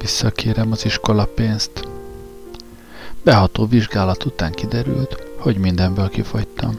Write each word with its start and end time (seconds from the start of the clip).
Visszakérem 0.00 0.72
az 0.72 0.84
iskola 0.84 1.24
pénzt. 1.24 1.88
Beható 3.22 3.66
vizsgálat 3.66 4.24
után 4.24 4.52
kiderült, 4.52 5.26
hogy 5.38 5.56
mindenből 5.56 6.08
kifogytam. 6.08 6.78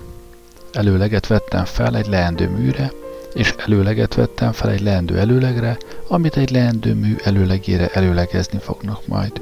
Előleget 0.72 1.28
vettem 1.28 1.66
fel 1.66 1.96
egy 1.96 2.08
leendő 2.08 2.50
műre, 2.50 2.92
és 3.34 3.56
előleget 3.58 4.16
vettem 4.16 4.52
fel 4.52 4.70
egy 4.70 4.82
leendő 4.82 5.18
előlegre, 5.18 5.78
amit 6.08 6.38
egy 6.38 6.52
leendő 6.52 6.94
mű 6.94 7.16
előlegére 7.24 7.88
előlegezni 7.88 8.60
fognak 8.60 9.08
majd. 9.08 9.42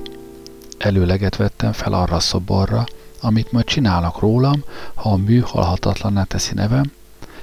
Előleget 0.78 1.36
vettem 1.36 1.72
fel 1.72 1.94
arra 1.94 2.16
a 2.16 2.20
szoborra, 2.20 2.86
amit 3.22 3.52
majd 3.52 3.66
csinálnak 3.66 4.20
rólam, 4.20 4.64
ha 4.94 5.12
a 5.12 5.18
mű 5.18 5.40
halhatatlanná 5.40 6.24
teszi 6.24 6.54
nevem, 6.54 6.92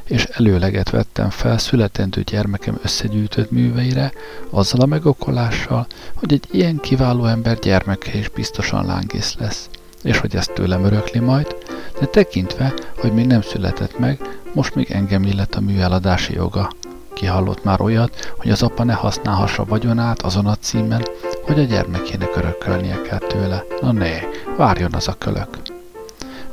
és 0.07 0.25
előleget 0.25 0.91
vettem 0.91 1.31
fel 1.31 1.59
születendő 1.59 2.23
gyermekem 2.23 2.79
összegyűjtött 2.83 3.51
műveire, 3.51 4.13
azzal 4.51 4.81
a 4.81 4.87
megokolással, 4.87 5.87
hogy 6.15 6.33
egy 6.33 6.47
ilyen 6.51 6.79
kiváló 6.81 7.25
ember 7.25 7.59
gyermeke 7.59 8.19
is 8.19 8.29
biztosan 8.29 8.87
lángész 8.87 9.35
lesz, 9.39 9.69
és 10.03 10.19
hogy 10.19 10.37
ezt 10.37 10.53
tőlem 10.53 10.85
örökli 10.85 11.19
majd, 11.19 11.57
de 12.01 12.07
tekintve, 12.07 12.75
hogy 12.97 13.13
még 13.13 13.27
nem 13.27 13.43
született 13.43 13.99
meg, 13.99 14.21
most 14.55 14.75
még 14.75 14.91
engem 14.91 15.23
illet 15.23 15.55
a 15.55 15.61
mű 15.61 15.79
eladási 15.79 16.33
joga. 16.35 16.71
Kihallott 17.15 17.65
már 17.65 17.81
olyat, 17.81 18.35
hogy 18.37 18.51
az 18.51 18.63
apa 18.63 18.85
ne 18.85 18.93
használhassa 18.93 19.65
vagyonát 19.65 20.23
azon 20.23 20.47
a 20.47 20.57
címen, 20.57 21.03
hogy 21.43 21.59
a 21.59 21.63
gyermekének 21.63 22.37
örökölnie 22.37 23.01
kell 23.03 23.19
tőle. 23.19 23.65
Na 23.81 23.93
né, 23.93 24.19
várjon 24.57 24.95
az 24.95 25.09
a 25.09 25.15
kölök. 25.19 25.59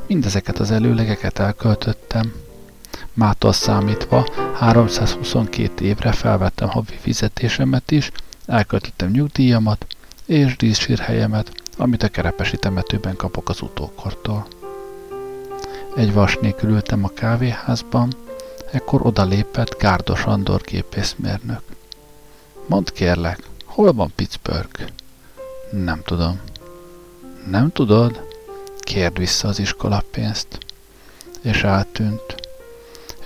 Mindezeket 0.06 0.58
az 0.58 0.70
előlegeket 0.70 1.38
elköltöttem, 1.38 2.32
Mától 3.14 3.52
számítva 3.52 4.26
322 4.54 5.84
évre 5.84 6.12
felvettem 6.12 6.68
havi 6.68 6.96
fizetésemet 7.00 7.90
is, 7.90 8.10
elköltöttem 8.46 9.10
nyugdíjamat 9.10 9.86
és 10.26 10.56
díszsírhelyemet, 10.56 11.52
amit 11.76 12.02
a 12.02 12.08
kerepesi 12.08 12.56
temetőben 12.56 13.16
kapok 13.16 13.48
az 13.48 13.60
utókortól. 13.60 14.46
Egy 15.96 16.12
vas 16.12 16.36
nélkül 16.36 16.70
ültem 16.70 17.04
a 17.04 17.08
kávéházban, 17.08 18.12
ekkor 18.72 19.06
odalépett 19.06 19.78
Gárdos 19.78 20.24
Andor 20.24 20.60
gépészmérnök. 20.60 21.62
Mondd 22.66 22.92
kérlek, 22.94 23.48
hol 23.64 23.92
van 23.92 24.12
Pittsburgh? 24.14 24.80
Nem 25.70 26.02
tudom. 26.04 26.40
Nem 27.50 27.72
tudod? 27.72 28.26
Kérd 28.78 29.18
vissza 29.18 29.48
az 29.48 29.58
iskolapénzt. 29.58 30.58
És 31.42 31.62
eltűnt 31.62 32.43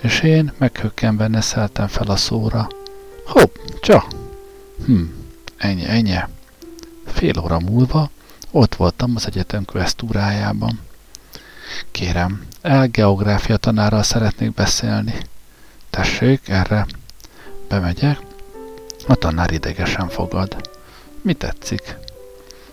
és 0.01 0.19
én 0.19 0.53
meghökkenve 0.57 1.27
neszeltem 1.27 1.87
fel 1.87 2.07
a 2.07 2.15
szóra. 2.15 2.67
Hopp, 3.25 3.55
csa! 3.81 4.07
Hm, 4.85 5.01
ennyi, 5.57 5.85
ennyi. 5.85 6.17
Fél 7.05 7.39
óra 7.39 7.59
múlva 7.59 8.09
ott 8.51 8.75
voltam 8.75 9.13
az 9.15 9.27
egyetem 9.27 9.65
kvesztúrájában. 9.65 10.79
Kérem, 11.91 12.45
elgeográfia 12.61 13.57
tanárral 13.57 14.03
szeretnék 14.03 14.53
beszélni. 14.53 15.13
Tessék, 15.89 16.49
erre. 16.49 16.85
Bemegyek. 17.67 18.19
A 19.07 19.15
tanár 19.15 19.51
idegesen 19.51 20.07
fogad. 20.07 20.69
Mi 21.21 21.33
tetszik? 21.33 21.97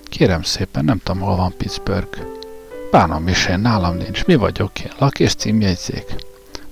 Kérem 0.04 0.42
szépen, 0.42 0.84
nem 0.84 0.98
tudom, 0.98 1.22
hol 1.22 1.36
van 1.36 1.54
Pittsburgh. 1.56 2.18
Bánom 2.90 3.28
is 3.28 3.46
én, 3.46 3.58
nálam 3.58 3.96
nincs. 3.96 4.24
Mi 4.24 4.34
vagyok 4.34 4.80
én? 4.80 4.92
Lak 4.98 5.18
és 5.18 5.34
címjegyzék. 5.34 6.14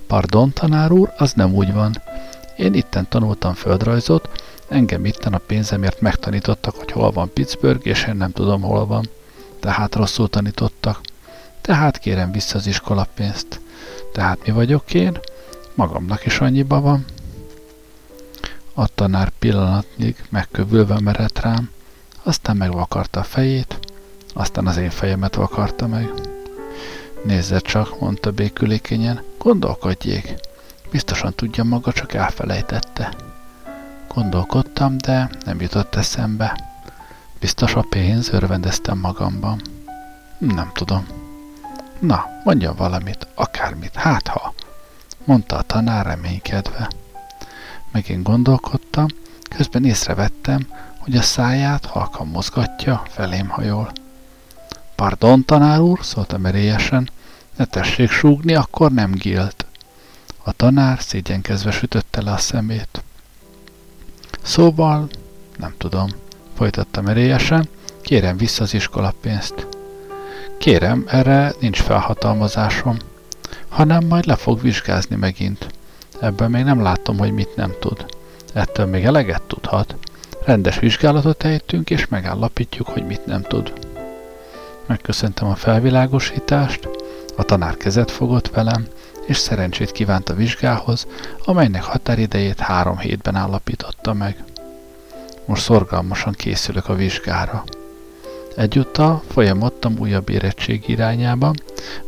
Pardon, 0.07 0.53
tanár 0.53 0.91
úr, 0.91 1.13
az 1.17 1.33
nem 1.33 1.53
úgy 1.53 1.73
van. 1.73 2.01
Én 2.57 2.73
itten 2.73 3.05
tanultam 3.09 3.53
földrajzot, 3.53 4.29
engem 4.67 5.05
itten 5.05 5.33
a 5.33 5.37
pénzemért 5.37 6.01
megtanítottak, 6.01 6.75
hogy 6.75 6.91
hol 6.91 7.11
van 7.11 7.33
Pittsburgh, 7.33 7.87
és 7.87 8.05
én 8.07 8.15
nem 8.15 8.31
tudom, 8.31 8.61
hol 8.61 8.85
van. 8.85 9.09
Tehát 9.59 9.95
rosszul 9.95 10.29
tanítottak. 10.29 11.01
Tehát 11.61 11.97
kérem 11.97 12.31
vissza 12.31 12.57
az 12.57 12.67
iskolapénzt. 12.67 13.59
Tehát 14.13 14.45
mi 14.45 14.51
vagyok 14.51 14.93
én? 14.93 15.19
Magamnak 15.73 16.25
is 16.25 16.39
annyiba 16.39 16.81
van. 16.81 17.05
A 18.73 18.87
tanár 18.87 19.31
pillanatnyig 19.39 20.15
megkövülve 20.29 20.99
merett 20.99 21.39
rám, 21.39 21.69
aztán 22.23 22.57
megvakarta 22.57 23.19
a 23.19 23.23
fejét, 23.23 23.79
aztán 24.33 24.67
az 24.67 24.77
én 24.77 24.89
fejemet 24.89 25.35
vakarta 25.35 25.87
meg. 25.87 26.11
Nézze 27.23 27.59
csak, 27.59 27.99
mondta 27.99 28.31
békülékenyen, 28.31 29.21
gondolkodjék. 29.45 30.33
Biztosan 30.91 31.33
tudja 31.33 31.63
maga, 31.63 31.91
csak 31.91 32.13
elfelejtette. 32.13 33.13
Gondolkodtam, 34.07 34.97
de 34.97 35.29
nem 35.45 35.61
jutott 35.61 35.95
eszembe. 35.95 36.59
Biztos 37.39 37.75
a 37.75 37.85
pénz, 37.89 38.29
örvendeztem 38.29 38.97
magamban. 38.97 39.61
Nem 40.37 40.71
tudom. 40.73 41.07
Na, 41.99 42.25
mondja 42.43 42.73
valamit, 42.73 43.27
akármit, 43.35 43.95
hát 43.95 44.27
ha, 44.27 44.53
mondta 45.23 45.55
a 45.55 45.61
tanár 45.61 46.05
reménykedve. 46.05 46.89
Megint 47.91 48.23
gondolkodtam, 48.23 49.07
közben 49.55 49.85
észrevettem, 49.85 50.67
hogy 50.99 51.15
a 51.15 51.21
száját 51.21 51.85
halkan 51.85 52.27
mozgatja, 52.27 53.03
felém 53.07 53.47
hajol. 53.47 53.91
Pardon, 54.95 55.45
tanár 55.45 55.79
úr, 55.79 55.99
szóltam 56.01 56.45
erélyesen, 56.45 57.09
ne 57.55 57.65
tessék 57.65 58.09
súgni, 58.09 58.55
akkor 58.55 58.91
nem 58.91 59.11
gilt. 59.11 59.65
A 60.43 60.51
tanár 60.51 61.01
szégyenkezve 61.01 61.71
sütötte 61.71 62.21
le 62.21 62.31
a 62.31 62.37
szemét. 62.37 63.03
Szóval, 64.41 65.07
nem 65.57 65.73
tudom, 65.77 66.09
folytattam 66.55 67.07
erélyesen, 67.07 67.69
kérem 68.01 68.37
vissza 68.37 68.63
az 68.63 68.73
iskolapénzt. 68.73 69.67
Kérem, 70.57 71.03
erre 71.07 71.53
nincs 71.59 71.81
felhatalmazásom, 71.81 72.97
hanem 73.69 74.05
majd 74.05 74.25
le 74.25 74.35
fog 74.35 74.61
vizsgázni 74.61 75.15
megint. 75.15 75.67
Ebből 76.19 76.47
még 76.47 76.63
nem 76.63 76.81
látom, 76.81 77.17
hogy 77.17 77.31
mit 77.31 77.55
nem 77.55 77.73
tud. 77.79 78.05
Ettől 78.53 78.85
még 78.85 79.05
eleget 79.05 79.41
tudhat. 79.41 79.95
Rendes 80.45 80.79
vizsgálatot 80.79 81.43
ejtünk, 81.43 81.89
és 81.89 82.07
megállapítjuk, 82.07 82.87
hogy 82.87 83.05
mit 83.05 83.25
nem 83.25 83.41
tud. 83.41 83.73
Megköszöntem 84.85 85.47
a 85.47 85.55
felvilágosítást, 85.55 86.89
a 87.35 87.43
tanár 87.43 87.77
kezet 87.77 88.11
fogott 88.11 88.49
velem, 88.49 88.87
és 89.25 89.37
szerencsét 89.37 89.91
kívánt 89.91 90.29
a 90.29 90.33
vizsgához, 90.33 91.07
amelynek 91.45 91.83
határidejét 91.83 92.59
három 92.59 92.97
hétben 92.97 93.35
állapította 93.35 94.13
meg. 94.13 94.43
Most 95.45 95.61
szorgalmasan 95.61 96.33
készülök 96.33 96.89
a 96.89 96.95
vizsgára. 96.95 97.63
Egyúttal 98.55 99.23
folyamodtam 99.31 99.95
újabb 99.99 100.29
érettség 100.29 100.83
irányába, 100.87 101.53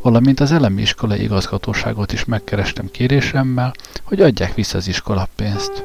valamint 0.02 0.40
az 0.40 0.52
elemi 0.52 0.82
iskolai 0.82 1.22
igazgatóságot 1.22 2.14
is 2.14 2.26
megkerestem 2.26 2.92
kérésemmel, 2.92 3.74
hogy 4.04 4.22
adják 4.22 4.54
vissza 4.54 4.78
az 4.78 4.88
iskolapénzt. 4.88 5.82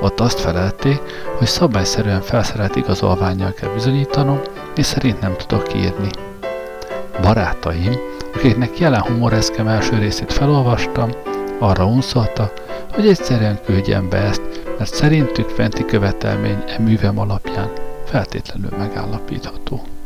Ott 0.00 0.20
azt 0.20 0.40
felelték, 0.40 1.00
hogy 1.38 1.46
szabályszerűen 1.46 2.20
felszerelt 2.20 2.76
igazolványjal 2.76 3.52
kell 3.52 3.70
bizonyítanom, 3.70 4.40
és 4.76 4.86
szerint 4.86 5.20
nem 5.20 5.36
tudok 5.36 5.74
írni. 5.74 6.10
Barátaim, 7.20 7.98
akiknek 8.38 8.78
jelen 8.78 9.02
humoreszkem 9.02 9.68
első 9.68 9.98
részét 9.98 10.32
felolvastam, 10.32 11.10
arra 11.58 11.86
unszolta, 11.86 12.52
hogy 12.92 13.08
egyszerűen 13.08 13.58
küldjem 13.64 14.08
be 14.08 14.16
ezt, 14.16 14.42
mert 14.78 14.94
szerintük 14.94 15.48
fenti 15.48 15.84
követelmény 15.84 16.64
e 16.66 16.78
művem 16.78 17.18
alapján 17.18 17.70
feltétlenül 18.04 18.70
megállapítható. 18.78 19.97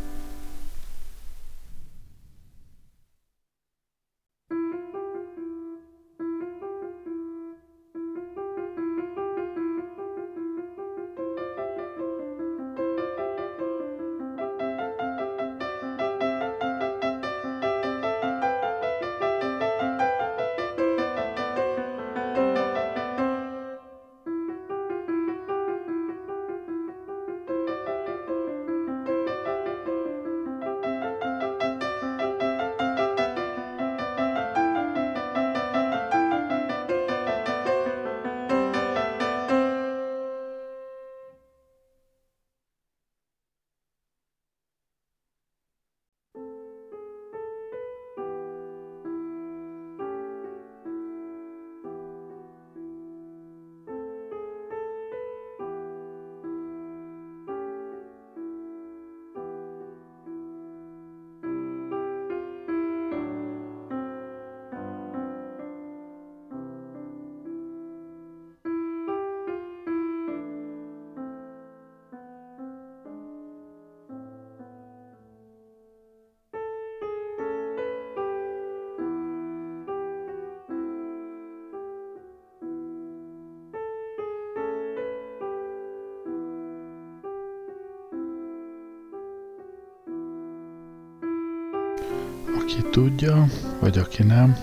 Aki 92.73 92.91
tudja, 92.91 93.47
vagy 93.81 93.99
aki 93.99 94.23
nem, 94.23 94.57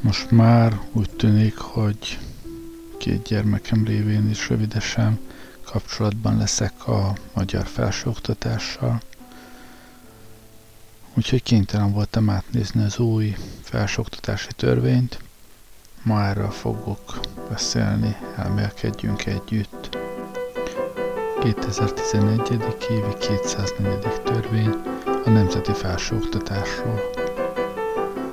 most 0.00 0.30
már 0.30 0.80
úgy 0.92 1.10
tűnik, 1.10 1.56
hogy 1.56 2.18
két 2.98 3.22
gyermekem 3.22 3.84
révén 3.84 4.30
is 4.30 4.48
rövidesen 4.48 5.18
kapcsolatban 5.64 6.36
leszek 6.36 6.86
a 6.88 7.12
magyar 7.34 7.66
felsőoktatással. 7.66 9.00
Úgyhogy 11.14 11.42
kénytelen 11.42 11.92
voltam 11.92 12.30
átnézni 12.30 12.84
az 12.84 12.98
új 12.98 13.36
felsőoktatási 13.62 14.50
törvényt. 14.56 15.18
Ma 16.02 16.24
erről 16.24 16.50
fogok 16.50 17.20
beszélni, 17.48 18.16
elmélkedjünk 18.36 19.26
együtt. 19.26 19.98
2011. 21.42 22.50
évi 22.90 23.14
204. 23.18 23.98
törvény 24.24 24.74
a 25.30 25.32
nemzeti 25.32 25.72
felsőoktatásról. 25.72 27.00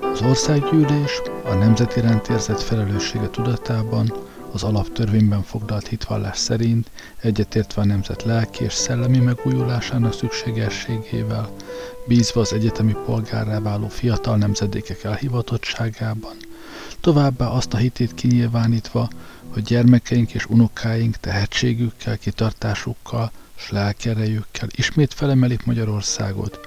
Az 0.02 0.22
országgyűlés 0.22 1.22
a 1.44 1.54
nemzeti 1.54 2.00
rendérzet 2.00 2.64
felelőssége 2.64 3.30
tudatában 3.30 4.14
az 4.52 4.64
alaptörvényben 4.64 5.44
foglalt 5.44 5.88
hitvallás 5.88 6.38
szerint 6.38 6.90
egyetértve 7.22 7.82
a 7.82 7.86
nemzet 7.86 8.24
lelki 8.24 8.64
és 8.64 8.74
szellemi 8.74 9.18
megújulásának 9.18 10.14
szükségességével, 10.14 11.50
bízva 12.08 12.42
az 12.42 12.54
egyetemi 12.54 12.96
polgárrá 13.06 13.60
váló 13.60 13.88
fiatal 13.88 14.38
nemzedékek 14.38 15.04
elhivatottságában, 15.04 16.36
továbbá 17.02 17.48
azt 17.48 17.74
a 17.74 17.78
hitét 17.78 18.14
kinyilvánítva, 18.14 19.10
hogy 19.54 19.64
gyermekeink 19.64 20.34
és 20.34 20.46
unokáink 20.46 21.16
tehetségükkel, 21.16 22.18
kitartásukkal 22.18 23.32
s 23.58 23.70
lelkerejükkel 23.70 24.68
ismét 24.76 25.14
felemelik 25.14 25.66
Magyarországot 25.66 26.60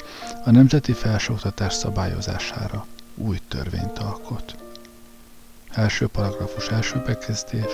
a 0.45 0.51
nemzeti 0.51 0.93
felsőoktatás 0.93 1.73
szabályozására 1.75 2.87
új 3.15 3.39
törvényt 3.49 3.99
alkot. 3.99 4.55
Első 5.71 6.07
paragrafus 6.07 6.69
első 6.69 7.03
bekezdés. 7.07 7.73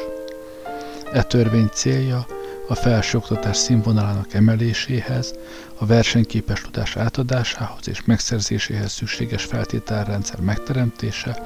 E 1.12 1.22
törvény 1.22 1.68
célja 1.72 2.26
a 2.68 2.74
felsőoktatás 2.74 3.56
színvonalának 3.56 4.34
emeléséhez, 4.34 5.34
a 5.78 5.86
versenyképes 5.86 6.60
tudás 6.60 6.96
átadásához 6.96 7.88
és 7.88 8.04
megszerzéséhez 8.04 8.92
szükséges 8.92 9.44
feltételrendszer 9.44 10.40
megteremtése, 10.40 11.42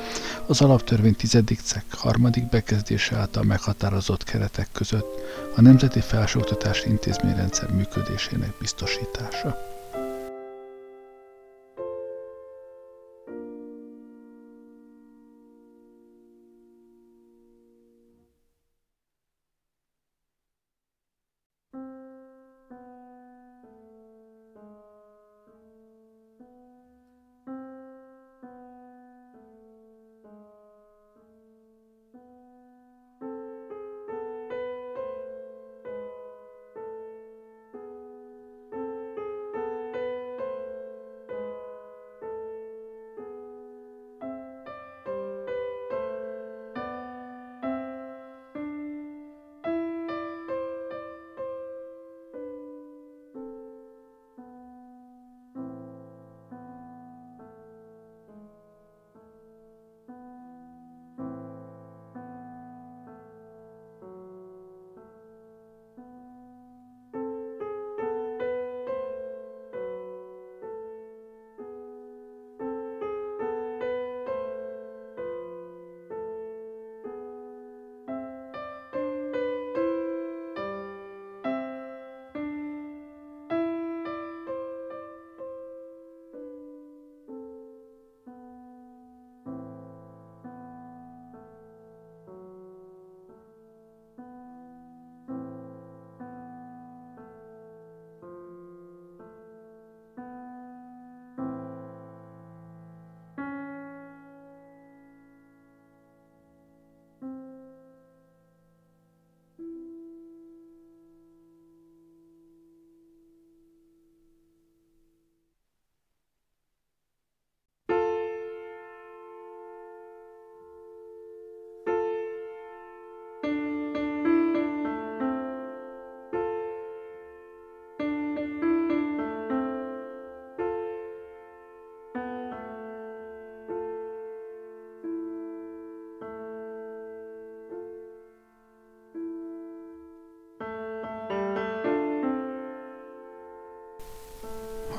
az 0.47 0.61
alaptörvény 0.61 1.15
tizedik 1.15 1.61
cikk 1.61 1.95
harmadik 1.95 2.49
bekezdése 2.49 3.17
által 3.17 3.43
meghatározott 3.43 4.25
keretek 4.25 4.69
között 4.73 5.21
a 5.57 5.61
Nemzeti 5.61 6.01
Felsőoktatási 6.01 6.89
Intézményrendszer 6.89 7.71
működésének 7.71 8.55
biztosítása. 8.59 9.70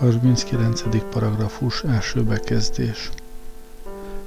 Harminckilencedik 0.01 1.01
paragrafus 1.01 1.83
első 1.83 2.23
bekezdés. 2.23 3.09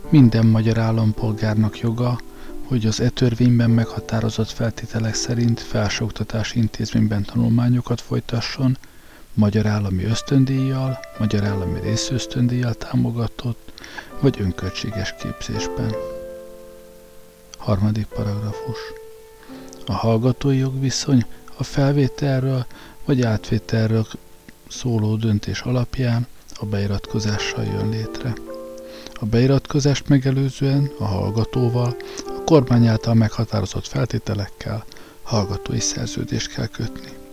Minden 0.09 0.47
magyar 0.47 0.79
állampolgárnak 0.79 1.79
joga, 1.79 2.21
hogy 2.65 2.87
az 2.87 3.01
e 3.01 3.09
törvényben 3.09 3.71
meghatározott 3.71 4.51
feltételek 4.51 5.15
szerint 5.15 5.61
felsőoktatási 5.61 6.59
intézményben 6.59 7.23
tanulmányokat 7.23 8.01
folytasson, 8.01 8.79
magyar 9.33 9.67
állami 9.67 10.05
ösztöndíjjal, 10.05 10.99
magyar 11.19 11.45
állami 11.45 11.81
részösztöndíjjal 11.81 12.75
támogatott, 12.75 13.73
vagy 14.21 14.41
önköltséges 14.41 15.15
képzésben. 15.23 15.95
Harmadik 17.59 18.07
paragrafus. 18.07 18.79
A 19.87 19.93
hallgatói 19.93 20.57
jogviszony 20.57 21.25
a 21.57 21.65
felvételről 21.65 22.67
vagy 23.05 23.23
átvételről 23.23 24.07
szóló 24.79 25.17
döntés 25.17 25.61
alapján 25.61 26.27
a 26.55 26.67
beiratkozással 26.67 27.65
jön 27.65 27.89
létre. 27.89 28.33
A 29.13 29.25
beiratkozást 29.27 30.09
megelőzően 30.09 30.91
a 30.99 31.05
hallgatóval 31.05 31.97
a 32.27 32.45
kormány 32.45 32.87
által 32.87 33.15
meghatározott 33.15 33.87
feltételekkel 33.87 34.85
hallgatói 35.23 35.81
szerződést 35.81 36.55
kell 36.55 36.67
kötni. 36.67 37.24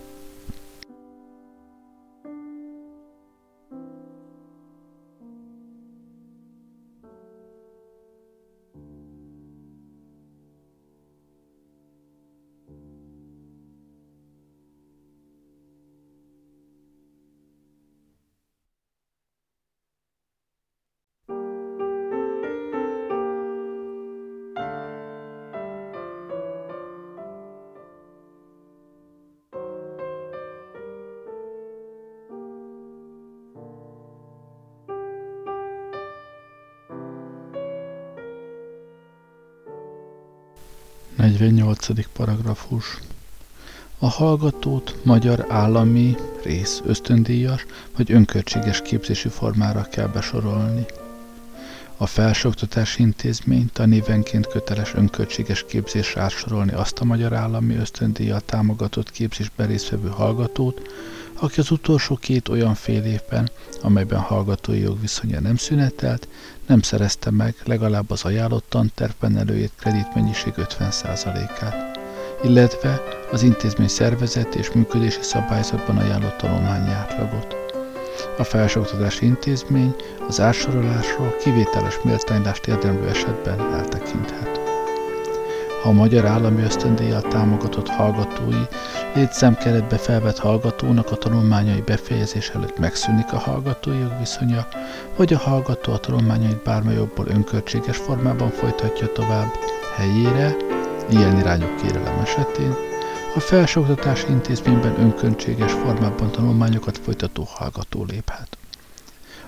Paragrafus. 42.72 43.00
A 44.00 44.08
hallgatót 44.08 44.96
magyar 45.04 45.46
állami, 45.50 46.16
rész, 46.44 46.82
ösztöndíjas 46.86 47.66
vagy 47.98 48.12
önköltséges 48.12 48.82
képzési 48.82 49.30
formára 49.30 49.88
kell 49.92 50.08
besorolni. 50.08 50.86
A 51.98 52.06
felsőoktatási 52.06 53.02
intézmény 53.02 53.70
tanévenként 53.74 54.48
köteles 54.48 54.94
önköltséges 54.94 55.66
képzésre 55.66 56.22
átsorolni 56.22 56.72
azt 56.72 57.00
a 57.00 57.06
magyar 57.06 57.34
állami 57.34 57.76
ösztöndíjjal 57.76 58.42
támogatott 58.42 59.12
képzésben 59.12 59.68
résztvevő 59.68 60.10
hallgatót, 60.10 60.82
aki 61.34 61.60
az 61.60 61.72
utolsó 61.72 62.16
két 62.16 62.48
olyan 62.48 62.76
fél 62.76 63.04
évben, 63.04 63.50
amelyben 63.82 64.20
hallgatói 64.20 64.80
jogviszonya 64.80 65.40
nem 65.40 65.56
szünetelt, 65.56 66.28
nem 66.66 66.82
szerezte 66.82 67.32
meg 67.32 67.56
legalább 67.66 68.12
az 68.12 68.24
ajánlott 68.24 68.66
tantervben 68.70 69.38
előírt 69.38 69.74
kreditmennyiség 69.76 70.54
50%-át, 70.58 71.91
illetve 72.44 73.02
az 73.32 73.44
intézmény 73.44 73.88
szervezet 73.88 74.56
és 74.56 74.72
működési 74.72 75.22
szabályzatban 75.22 75.98
ajánlott 75.98 76.38
tanulmányi 76.38 76.92
átlagot. 76.92 77.56
A 78.38 78.44
felsőoktatási 78.44 79.26
intézmény 79.26 79.96
az 80.28 80.40
átsorolásról 80.40 81.36
kivételes 81.44 82.00
méltánylást 82.04 82.68
érdemlő 82.68 83.08
esetben 83.08 83.60
eltekinthet. 83.74 84.60
Ha 85.84 85.90
a 85.90 85.94
magyar 85.94 86.26
állami 86.26 86.64
ösztöndíjjal 86.64 87.22
támogatott 87.22 87.88
hallgatói 87.88 88.62
létszámkeretbe 89.16 89.98
felvett 89.98 90.38
hallgatónak 90.38 91.12
a 91.12 91.16
tanulmányai 91.16 91.82
befejezés 91.82 92.50
előtt 92.50 92.78
megszűnik 92.80 93.34
a 93.34 93.38
hallgatói 93.38 94.00
jogviszonya, 94.00 94.68
vagy 95.16 95.34
a 95.34 95.38
hallgató 95.38 95.94
a 95.94 95.98
tanulmányait 95.98 96.64
bármely 96.64 96.96
jobból 96.96 97.28
önköltséges 97.28 97.98
formában 97.98 98.50
folytatja 98.50 99.12
tovább 99.12 99.52
helyére, 99.96 100.56
ilyen 101.12 101.38
irányú 101.38 101.76
kérelem 101.82 102.20
esetén, 102.20 102.76
a 103.36 103.40
felsőoktatási 103.40 104.26
intézményben 104.30 105.00
önköltséges 105.00 105.72
formában 105.72 106.32
tanulmányokat 106.32 106.98
folytató 106.98 107.48
hallgató 107.50 108.04
léphet. 108.04 108.58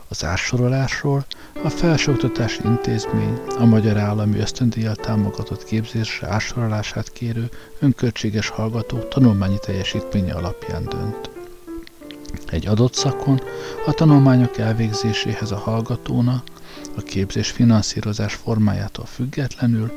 Az 0.07 0.23
átsorolásról 0.23 1.25
a 1.63 1.69
felsőoktatási 1.69 2.61
intézmény 2.65 3.39
a 3.59 3.65
Magyar 3.65 3.97
Állami 3.97 4.39
Ösztöndíjjal 4.39 4.95
támogatott 4.95 5.63
képzésre 5.63 6.27
átsorolását 6.27 7.11
kérő 7.11 7.49
önköltséges 7.79 8.47
hallgató 8.47 8.97
tanulmányi 8.97 9.57
teljesítménye 9.65 10.33
alapján 10.33 10.83
dönt. 10.83 11.29
Egy 12.47 12.67
adott 12.67 12.93
szakon 12.93 13.41
a 13.85 13.93
tanulmányok 13.93 14.57
elvégzéséhez 14.57 15.51
a 15.51 15.57
hallgatóna 15.57 16.43
a 16.95 17.01
képzés 17.01 17.51
finanszírozás 17.51 18.33
formájától 18.33 19.05
függetlenül 19.05 19.91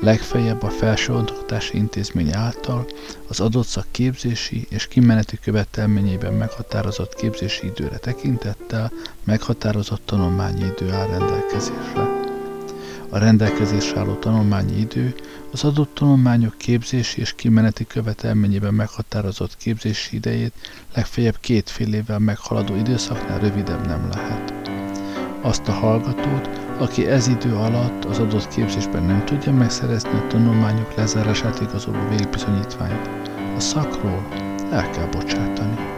legfeljebb 0.00 0.62
a 0.62 0.68
felsőoktatási 0.70 1.76
intézmény 1.76 2.34
által 2.34 2.86
az 3.28 3.40
adott 3.40 3.66
szak 3.66 3.86
képzési 3.90 4.66
és 4.70 4.88
kimeneti 4.88 5.38
követelményében 5.38 6.34
meghatározott 6.34 7.14
képzési 7.14 7.66
időre 7.66 7.96
tekintettel 7.96 8.92
meghatározott 9.24 10.02
tanulmányi 10.04 10.64
idő 10.64 10.92
áll 10.92 11.06
rendelkezésre. 11.06 12.24
A 13.08 13.18
rendelkezésre 13.18 13.98
álló 13.98 14.14
tanulmányi 14.14 14.78
idő 14.78 15.14
az 15.52 15.64
adott 15.64 15.94
tanulmányok 15.94 16.58
képzési 16.58 17.20
és 17.20 17.34
kimeneti 17.34 17.86
követelményében 17.86 18.74
meghatározott 18.74 19.56
képzési 19.56 20.16
idejét 20.16 20.52
legfeljebb 20.94 21.36
két 21.40 21.70
fél 21.70 21.94
évvel 21.94 22.18
meghaladó 22.18 22.74
időszaknál 22.74 23.38
rövidebb 23.38 23.86
nem 23.86 24.08
lehet. 24.08 24.54
Azt 25.40 25.68
a 25.68 25.72
hallgatót, 25.72 26.65
aki 26.78 27.06
ez 27.06 27.28
idő 27.28 27.54
alatt 27.54 28.04
az 28.04 28.18
adott 28.18 28.48
képzésben 28.48 29.02
nem 29.02 29.24
tudja 29.24 29.52
megszerezni 29.52 30.10
a 30.10 30.26
tanulmányok 30.26 30.94
lezárását 30.94 31.60
igazoló 31.60 31.98
végbizonyítványt, 32.08 33.10
a 33.56 33.60
szakról 33.60 34.26
el 34.70 34.90
kell 34.90 35.06
bocsátani. 35.06 35.95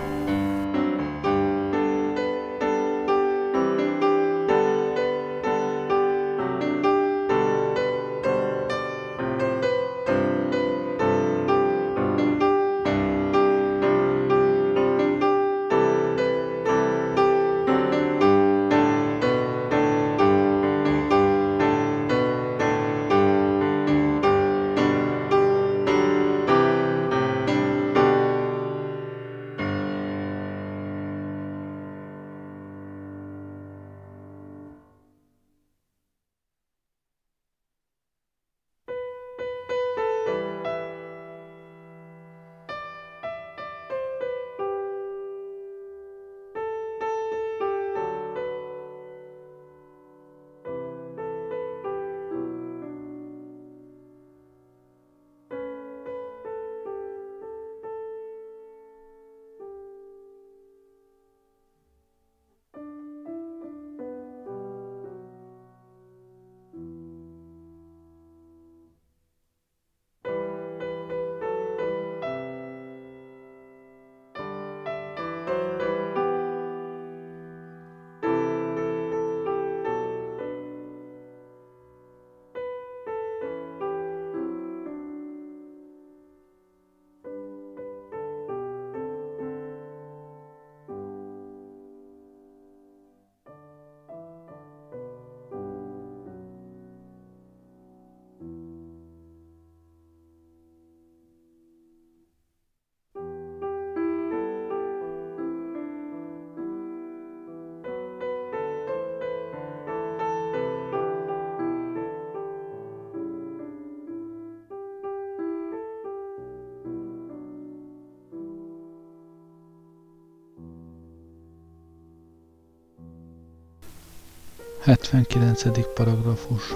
79. 124.88 125.92
paragrafus 125.94 126.74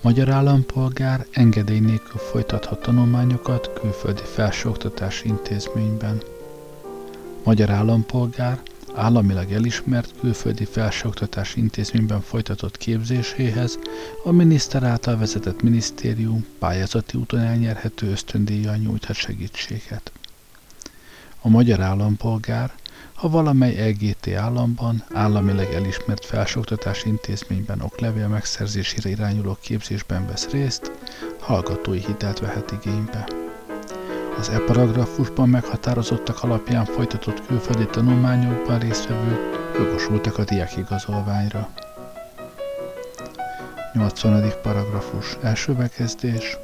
Magyar 0.00 0.28
állampolgár 0.28 1.26
engedély 1.30 1.78
nélkül 1.78 2.20
folytathat 2.20 2.82
tanulmányokat 2.82 3.72
külföldi 3.80 4.22
felsőoktatási 4.34 5.28
intézményben. 5.28 6.22
Magyar 7.44 7.70
állampolgár 7.70 8.60
államilag 8.94 9.52
elismert 9.52 10.14
külföldi 10.20 10.64
felsőoktatási 10.64 11.60
intézményben 11.60 12.20
folytatott 12.20 12.76
képzéséhez 12.76 13.78
a 14.24 14.32
miniszter 14.32 14.82
által 14.82 15.18
vezetett 15.18 15.62
minisztérium 15.62 16.46
pályázati 16.58 17.18
úton 17.18 17.40
elnyerhető 17.40 18.10
ösztöndíjjal 18.10 18.76
nyújthat 18.76 19.16
segítséget. 19.16 20.12
A 21.40 21.48
magyar 21.48 21.80
állampolgár 21.80 22.72
ha 23.18 23.28
valamely 23.28 23.90
LGT 23.90 24.28
államban 24.34 25.04
államileg 25.14 25.72
elismert 25.72 26.24
felsőoktatási 26.24 27.08
intézményben 27.08 27.80
oklevél 27.80 28.28
megszerzésére 28.28 29.08
irányuló 29.08 29.56
képzésben 29.60 30.26
vesz 30.26 30.48
részt, 30.50 30.92
hallgatói 31.40 31.98
hitelt 31.98 32.38
vehet 32.38 32.72
igénybe. 32.82 33.28
Az 34.38 34.48
e 34.48 34.58
paragrafusban 34.58 35.48
meghatározottak 35.48 36.42
alapján 36.42 36.84
folytatott 36.84 37.46
külföldi 37.46 37.86
tanulmányokban 37.86 38.78
résztvevők 38.78 39.72
jogosultak 39.78 40.38
a 40.38 40.44
diákigazolványra. 40.44 41.68
80. 43.92 44.52
paragrafus 44.62 45.36
első 45.42 45.72
bekezdés 45.72 46.58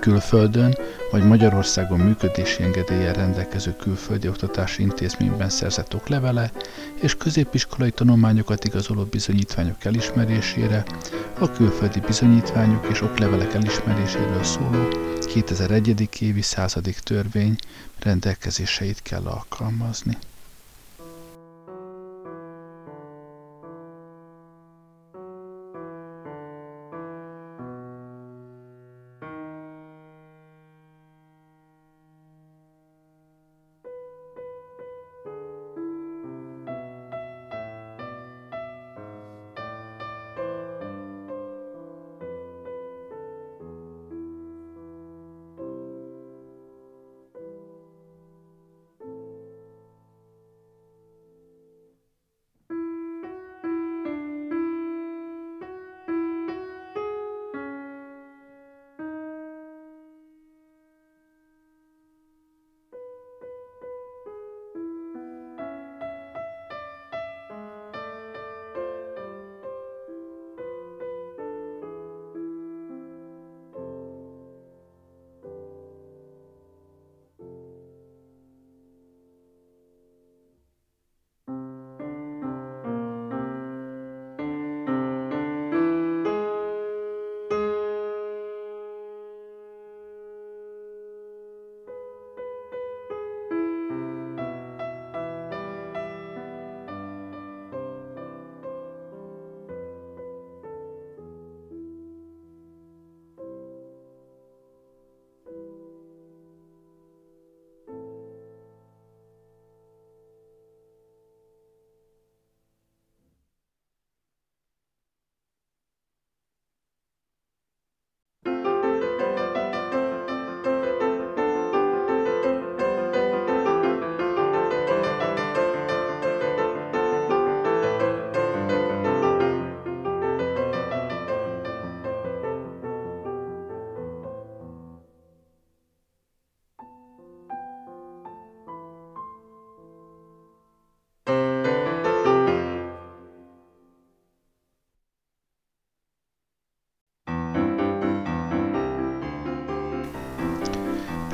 külföldön 0.00 0.76
vagy 1.10 1.24
Magyarországon 1.24 2.00
működési 2.00 2.62
engedéllyel 2.62 3.12
rendelkező 3.12 3.76
külföldi 3.76 4.28
oktatási 4.28 4.82
intézményben 4.82 5.48
szerzett 5.48 5.94
oklevele 5.94 6.50
és 7.00 7.14
középiskolai 7.14 7.90
tanulmányokat 7.90 8.64
igazoló 8.64 9.04
bizonyítványok 9.04 9.84
elismerésére, 9.84 10.84
a 11.38 11.50
külföldi 11.50 12.00
bizonyítványok 12.00 12.86
és 12.90 13.00
oklevelek 13.00 13.54
elismeréséről 13.54 14.44
szóló 14.44 14.88
2001. 15.26 16.08
évi 16.20 16.42
századik 16.42 16.98
törvény 16.98 17.56
rendelkezéseit 17.98 19.02
kell 19.02 19.24
alkalmazni. 19.24 20.18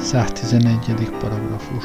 111. 0.07 1.11
paragrafus 1.19 1.85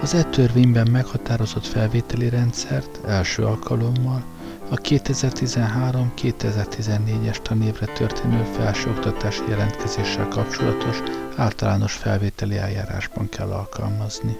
Az 0.00 0.14
e 0.14 0.22
törvényben 0.22 0.90
meghatározott 0.90 1.66
felvételi 1.66 2.28
rendszert 2.28 3.00
első 3.06 3.44
alkalommal 3.44 4.24
a 4.68 4.74
2013-2014-es 4.74 7.42
tanévre 7.42 7.86
történő 7.86 8.42
felsőoktatási 8.42 9.42
jelentkezéssel 9.48 10.28
kapcsolatos 10.28 11.02
általános 11.36 11.92
felvételi 11.92 12.56
eljárásban 12.56 13.28
kell 13.28 13.50
alkalmazni. 13.50 14.38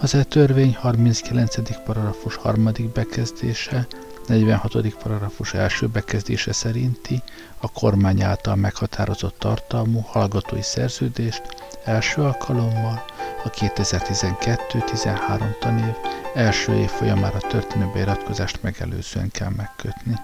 Az 0.00 0.14
e 0.14 0.22
törvény 0.22 0.76
39. 0.80 1.84
paragrafus 1.84 2.36
harmadik 2.36 2.92
bekezdése 2.92 3.86
46. 4.30 4.94
paragrafus 5.02 5.54
első 5.54 5.88
bekezdése 5.88 6.52
szerinti 6.52 7.22
a 7.58 7.72
kormány 7.72 8.22
által 8.22 8.54
meghatározott 8.54 9.38
tartalmú 9.38 10.00
hallgatói 10.00 10.62
szerződést 10.62 11.42
első 11.84 12.22
alkalommal 12.22 13.04
a 13.44 13.50
2012-13 13.50 15.58
tanév 15.58 15.94
első 16.34 16.74
év 16.74 16.88
folyamára 16.88 17.38
történő 17.38 17.90
beiratkozást 17.92 18.62
megelőzően 18.62 19.30
kell 19.30 19.50
megkötni. 19.56 20.14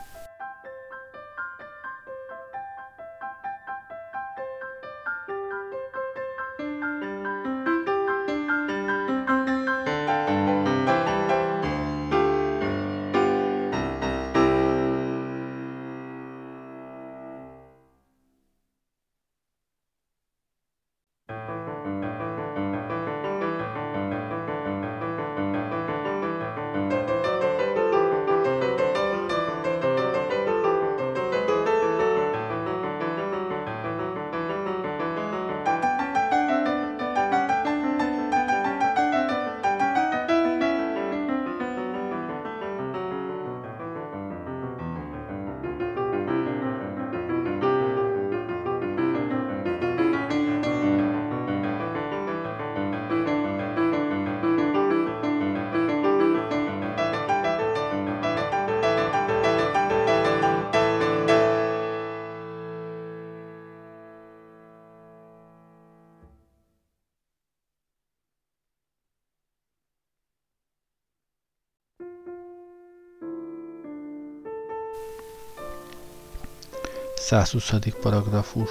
120. 77.26 77.72
paragrafus. 78.00 78.70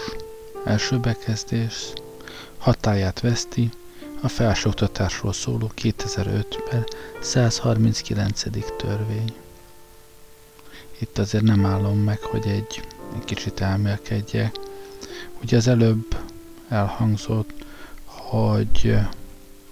Első 0.66 1.00
bekezdés. 1.00 1.94
Hatáját 2.58 3.20
veszti 3.20 3.70
a 4.22 4.28
felsőoktatásról 4.28 5.34
szóló 5.34 5.72
2005-ben 5.82 6.84
139. 7.22 8.44
törvény. 8.78 9.34
Itt 11.00 11.18
azért 11.18 11.44
nem 11.44 11.66
állom 11.66 11.98
meg, 12.00 12.20
hogy 12.22 12.48
egy, 12.48 12.88
egy 13.16 13.26
kicsit 13.26 13.60
elmélkedjek. 13.62 14.56
Ugye 15.44 15.58
az 15.58 15.68
előbb 15.68 16.18
elhangzott, 16.70 17.50
hogy 18.06 18.98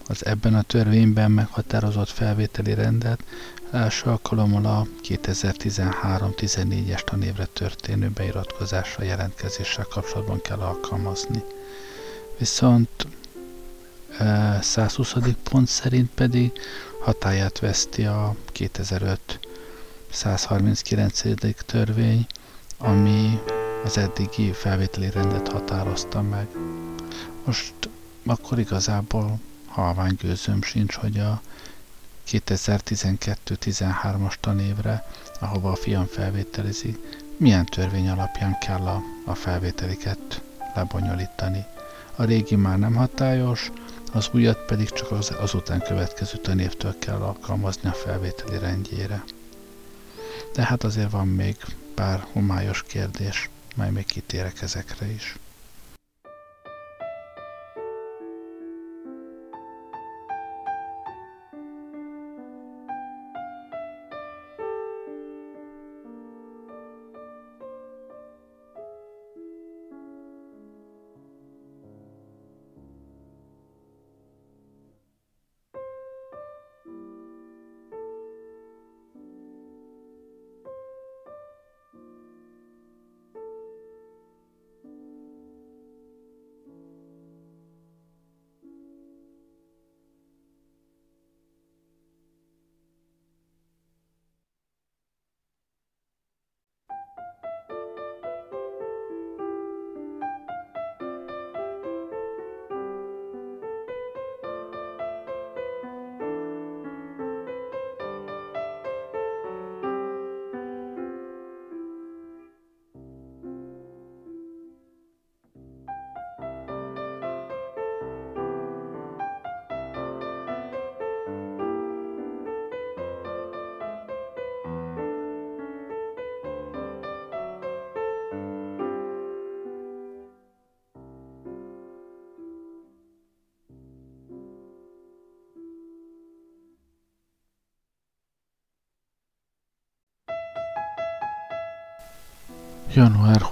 az 0.07 0.25
ebben 0.25 0.55
a 0.55 0.61
törvényben 0.61 1.31
meghatározott 1.31 2.09
felvételi 2.09 2.73
rendet 2.73 3.23
első 3.73 4.09
alkalommal 4.09 4.65
a 4.65 4.87
2013-14-es 5.03 7.03
tanévre 7.03 7.45
történő 7.45 8.09
beiratkozásra 8.09 9.03
jelentkezéssel 9.03 9.85
kapcsolatban 9.85 10.41
kell 10.41 10.59
alkalmazni. 10.59 11.43
Viszont 12.37 13.07
120. 14.61 15.13
pont 15.43 15.67
szerint 15.67 16.09
pedig 16.15 16.51
hatáját 17.01 17.59
veszti 17.59 18.05
a 18.05 18.35
2005 18.45 19.39
139. 20.11 21.21
törvény, 21.65 22.25
ami 22.77 23.39
az 23.83 23.97
eddigi 23.97 24.51
felvételi 24.51 25.09
rendet 25.09 25.47
határozta 25.47 26.21
meg. 26.21 26.47
Most 27.45 27.73
akkor 28.25 28.59
igazából 28.59 29.39
halvány 29.67 30.17
gőzöm 30.21 30.61
sincs, 30.61 30.95
hogy 30.95 31.19
a 31.19 31.41
2012-13-as 32.31 34.33
tanévre, 34.39 35.05
ahova 35.39 35.71
a 35.71 35.75
fiam 35.75 36.05
felvételizik, 36.05 36.97
milyen 37.37 37.65
törvény 37.65 38.09
alapján 38.09 38.57
kell 38.59 38.81
a, 38.87 39.01
a 39.25 39.35
felvételiket 39.35 40.41
lebonyolítani. 40.75 41.65
A 42.15 42.23
régi 42.23 42.55
már 42.55 42.79
nem 42.79 42.95
hatályos, 42.95 43.71
az 44.11 44.29
újat 44.33 44.65
pedig 44.65 44.89
csak 44.89 45.11
az, 45.11 45.31
azután 45.39 45.81
következő 45.81 46.37
tanévtől 46.37 46.95
kell 46.99 47.21
alkalmazni 47.21 47.89
a 47.89 47.93
felvételi 47.93 48.59
rendjére. 48.59 49.23
De 50.53 50.63
hát 50.63 50.83
azért 50.83 51.11
van 51.11 51.27
még 51.27 51.55
pár 51.93 52.25
homályos 52.31 52.83
kérdés, 52.87 53.49
majd 53.75 53.91
még 53.91 54.05
kitérek 54.05 54.61
ezekre 54.61 55.05
is. 55.11 55.35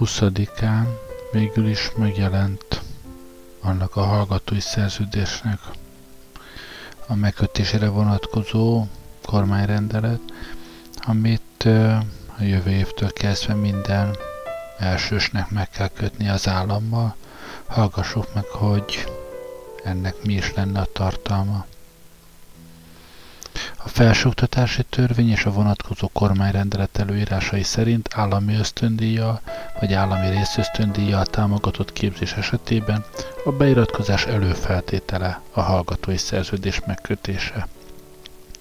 20-án 0.01 0.87
végül 1.31 1.67
is 1.67 1.91
megjelent 1.95 2.81
annak 3.61 3.95
a 3.95 4.01
hallgatói 4.03 4.59
szerződésnek 4.59 5.59
a 7.07 7.15
megkötésére 7.15 7.89
vonatkozó 7.89 8.85
kormányrendelet, 9.25 10.19
amit 11.07 11.63
a 12.37 12.43
jövő 12.43 12.69
évtől 12.71 13.13
kezdve 13.13 13.53
minden 13.53 14.15
elsősnek 14.77 15.49
meg 15.49 15.69
kell 15.69 15.87
kötni 15.89 16.29
az 16.29 16.47
állammal. 16.47 17.15
Hallgassuk 17.67 18.33
meg, 18.33 18.45
hogy 18.45 19.05
ennek 19.83 20.15
mi 20.23 20.33
is 20.33 20.53
lenne 20.53 20.79
a 20.79 20.87
tartalma. 20.93 21.65
A 23.83 23.87
felsőoktatási 23.89 24.83
törvény 24.83 25.29
és 25.29 25.45
a 25.45 25.51
vonatkozó 25.51 26.09
kormányrendelet 26.13 26.97
előírásai 26.97 27.63
szerint 27.63 28.09
állami 28.15 28.55
ösztöndíjjal 28.55 29.41
vagy 29.79 29.93
állami 29.93 30.29
részösztöndíjjal 30.29 31.25
támogatott 31.25 31.93
képzés 31.93 32.33
esetében 32.33 33.05
a 33.45 33.51
beiratkozás 33.51 34.25
előfeltétele 34.25 35.41
a 35.51 35.61
hallgatói 35.61 36.17
szerződés 36.17 36.81
megkötése. 36.85 37.67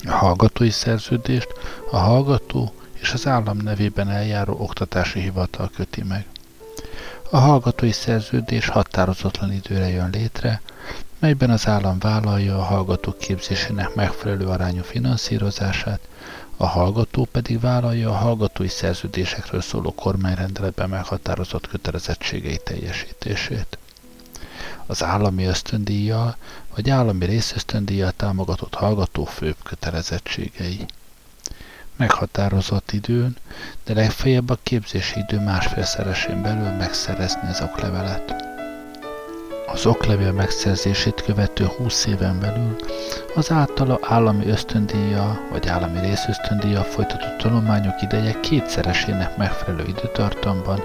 A 0.04 0.12
hallgatói 0.12 0.70
szerződést 0.70 1.48
a 1.90 1.96
hallgató 1.96 2.74
és 2.92 3.12
az 3.12 3.26
állam 3.26 3.56
nevében 3.56 4.10
eljáró 4.10 4.56
oktatási 4.58 5.20
hivatal 5.20 5.70
köti 5.76 6.02
meg. 6.02 6.26
A 7.30 7.38
hallgatói 7.38 7.92
szerződés 7.92 8.68
határozatlan 8.68 9.52
időre 9.52 9.88
jön 9.88 10.10
létre, 10.10 10.60
melyben 11.20 11.50
az 11.50 11.66
állam 11.66 11.98
vállalja 11.98 12.58
a 12.58 12.62
hallgatók 12.62 13.18
képzésének 13.18 13.94
megfelelő 13.94 14.46
arányú 14.46 14.82
finanszírozását, 14.82 16.00
a 16.56 16.66
hallgató 16.66 17.28
pedig 17.32 17.60
vállalja 17.60 18.10
a 18.10 18.16
hallgatói 18.16 18.68
szerződésekről 18.68 19.60
szóló 19.60 19.94
kormányrendeletben 19.94 20.88
meghatározott 20.88 21.68
kötelezettségei 21.68 22.60
teljesítését. 22.64 23.78
Az 24.86 25.02
állami 25.02 25.44
ösztöndíjjal 25.44 26.36
vagy 26.74 26.90
állami 26.90 27.24
részösztöndíjjal 27.24 28.12
támogatott 28.16 28.74
hallgató 28.74 29.24
főbb 29.24 29.56
kötelezettségei. 29.62 30.86
Meghatározott 31.96 32.92
időn, 32.92 33.36
de 33.84 33.94
legfeljebb 33.94 34.50
a 34.50 34.58
képzési 34.62 35.18
idő 35.18 35.44
másfélszeresén 35.44 36.42
belül 36.42 36.70
megszerezni 36.70 37.48
az 37.48 37.60
oklevelet. 37.60 38.49
Az 39.72 39.86
oklevél 39.86 40.32
megszerzését 40.32 41.22
követő 41.22 41.64
20 41.64 42.06
éven 42.06 42.38
belül 42.40 42.76
az 43.34 43.50
általa 43.50 43.98
állami 44.02 44.46
ösztöndíja 44.46 45.40
vagy 45.50 45.68
állami 45.68 46.00
részösztöndíja 46.00 46.82
folytatott 46.82 47.38
tanulmányok 47.38 48.02
ideje 48.02 48.40
kétszeresének 48.40 49.36
megfelelő 49.36 49.84
időtartamban 49.86 50.80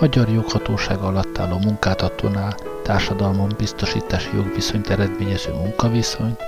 magyar 0.00 0.28
joghatóság 0.28 0.98
alatt 0.98 1.38
álló 1.38 1.58
munkáltatónál 1.58 2.54
társadalmon 2.82 3.54
biztosítási 3.56 4.30
jogviszonyt 4.34 4.90
eredményező 4.90 5.52
munkaviszonyt, 5.52 6.40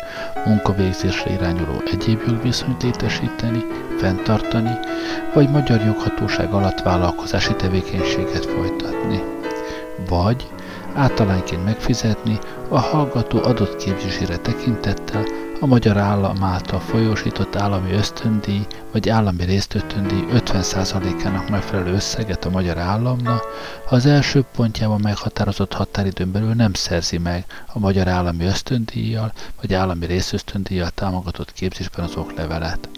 munkavégzésre 0.44 1.32
irányuló 1.32 1.82
egyéb 1.92 2.20
jogviszonyt 2.26 2.82
létesíteni, 2.82 3.64
fenntartani, 3.98 4.78
vagy 5.34 5.50
magyar 5.50 5.80
joghatóság 5.80 6.52
alatt 6.52 6.80
vállalkozási 6.80 7.54
tevékenységet 7.54 8.46
folytatni. 8.46 9.22
Vagy 10.08 10.46
általánként 10.94 11.64
megfizetni 11.64 12.38
a 12.68 12.78
hallgató 12.78 13.42
adott 13.42 13.76
képzésére 13.76 14.36
tekintettel 14.36 15.24
a 15.60 15.66
magyar 15.66 15.96
állam 15.96 16.44
által 16.44 16.80
folyósított 16.80 17.56
állami 17.56 17.92
ösztöndíj 17.92 18.66
vagy 18.92 19.08
állami 19.08 19.44
résztötöndíj 19.44 20.24
50%-ának 20.32 21.50
megfelelő 21.50 21.92
összeget 21.92 22.44
a 22.44 22.50
magyar 22.50 22.78
államna, 22.78 23.40
ha 23.86 23.94
az 23.96 24.06
első 24.06 24.44
pontjában 24.56 25.00
meghatározott 25.00 25.72
határidőn 25.72 26.32
belül 26.32 26.54
nem 26.54 26.72
szerzi 26.72 27.18
meg 27.18 27.44
a 27.72 27.78
magyar 27.78 28.08
állami 28.08 28.44
ösztöndíjjal 28.44 29.32
vagy 29.60 29.74
állami 29.74 30.06
részösztöndíjjal 30.06 30.90
támogatott 30.90 31.52
képzésben 31.52 32.04
az 32.04 32.16
oklevelet 32.16 32.88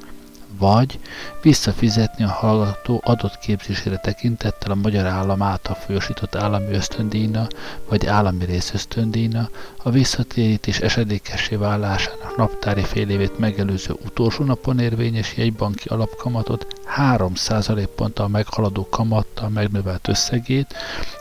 vagy 0.63 0.99
visszafizetni 1.41 2.25
a 2.25 2.29
hallgató 2.29 3.01
adott 3.05 3.39
képzésére 3.39 3.97
tekintettel 3.97 4.71
a 4.71 4.75
magyar 4.75 5.07
állam 5.07 5.43
által 5.43 5.75
folyosított 5.75 6.35
állami 6.35 6.75
ösztöndíjna 6.75 7.47
vagy 7.89 8.07
állami 8.07 8.45
részösztöndíjna 8.45 9.49
a 9.83 9.91
visszatérítés 9.91 10.79
esedékessé 10.79 11.57
válásának 11.57 12.37
naptári 12.37 12.83
fél 12.83 13.09
évét 13.09 13.39
megelőző 13.39 13.95
utolsó 14.05 14.45
napon 14.45 14.79
érvényes 14.79 15.37
jegybanki 15.37 15.89
alapkamatot 15.89 16.67
3% 16.97 17.89
ponttal 17.97 18.29
meghaladó 18.29 18.87
kamattal 18.91 19.49
megnövelt 19.49 20.09
összegét 20.09 20.75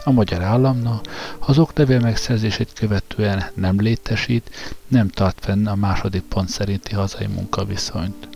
a 0.04 0.12
magyar 0.12 0.42
államna, 0.42 1.02
az 1.40 1.60
oklevél 1.60 2.00
megszerzését 2.00 2.74
követően 2.74 3.46
nem 3.54 3.82
létesít, 3.82 4.76
nem 4.88 5.08
tart 5.08 5.38
fenn 5.40 5.68
a 5.68 5.76
második 5.76 6.22
pont 6.22 6.50
szerinti 6.50 6.94
hazai 6.94 7.28
munkaviszonyt. 7.28 8.31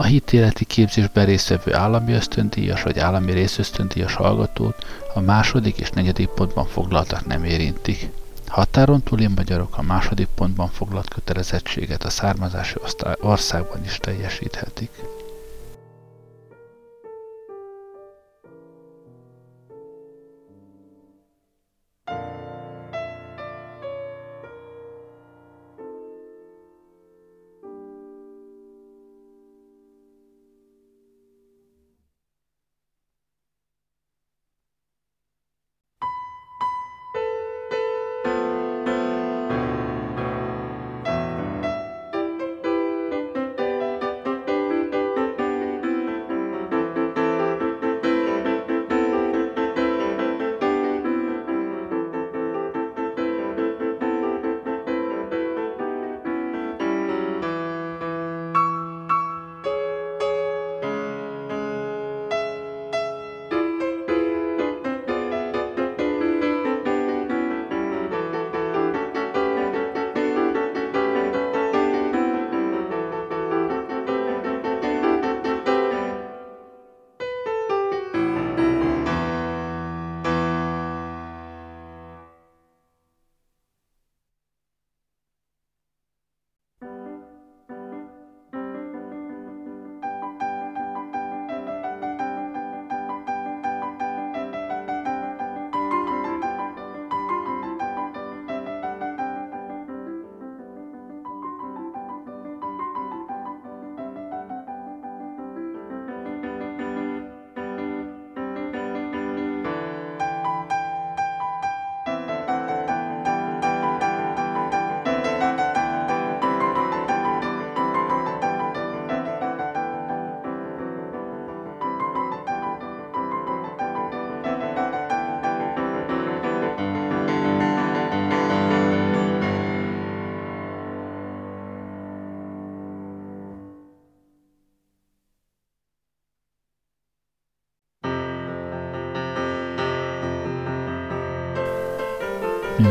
A 0.00 0.04
hitéleti 0.04 0.64
képzésben 0.64 1.26
résztvevő 1.26 1.74
állami 1.74 2.12
ösztöndíjas 2.12 2.82
vagy 2.82 2.98
állami 2.98 3.32
részösztöndíjas 3.32 4.14
hallgatót 4.14 4.84
a 5.14 5.20
második 5.20 5.78
és 5.78 5.90
negyedik 5.90 6.28
pontban 6.28 6.66
foglaltak 6.66 7.26
nem 7.26 7.44
érintik. 7.44 8.10
Határon 8.46 9.02
túli 9.02 9.26
magyarok 9.26 9.76
a 9.78 9.82
második 9.82 10.28
pontban 10.34 10.68
foglalt 10.68 11.08
kötelezettséget 11.08 12.04
a 12.04 12.10
származási 12.10 12.74
országban 13.20 13.84
is 13.84 13.96
teljesíthetik. 13.96 14.90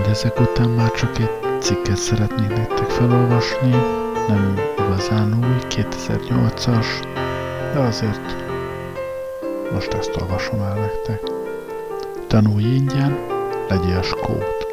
Mindezek 0.09 0.39
után 0.39 0.69
már 0.69 0.91
csak 0.91 1.17
egy 1.19 1.29
cikket 1.59 1.97
szeretnék 1.97 2.47
nektek 2.47 2.89
felolvasni, 2.89 3.69
nem 4.27 4.59
igazán 4.77 5.33
új, 5.33 5.57
2008-as, 5.69 6.85
de 7.73 7.79
azért 7.79 8.35
most 9.71 9.93
ezt 9.93 10.21
olvasom 10.21 10.61
el 10.61 10.75
nektek. 10.75 11.21
Tanulj 12.27 12.63
ingyen, 12.63 13.17
legyél 13.67 14.01
skót. 14.01 14.67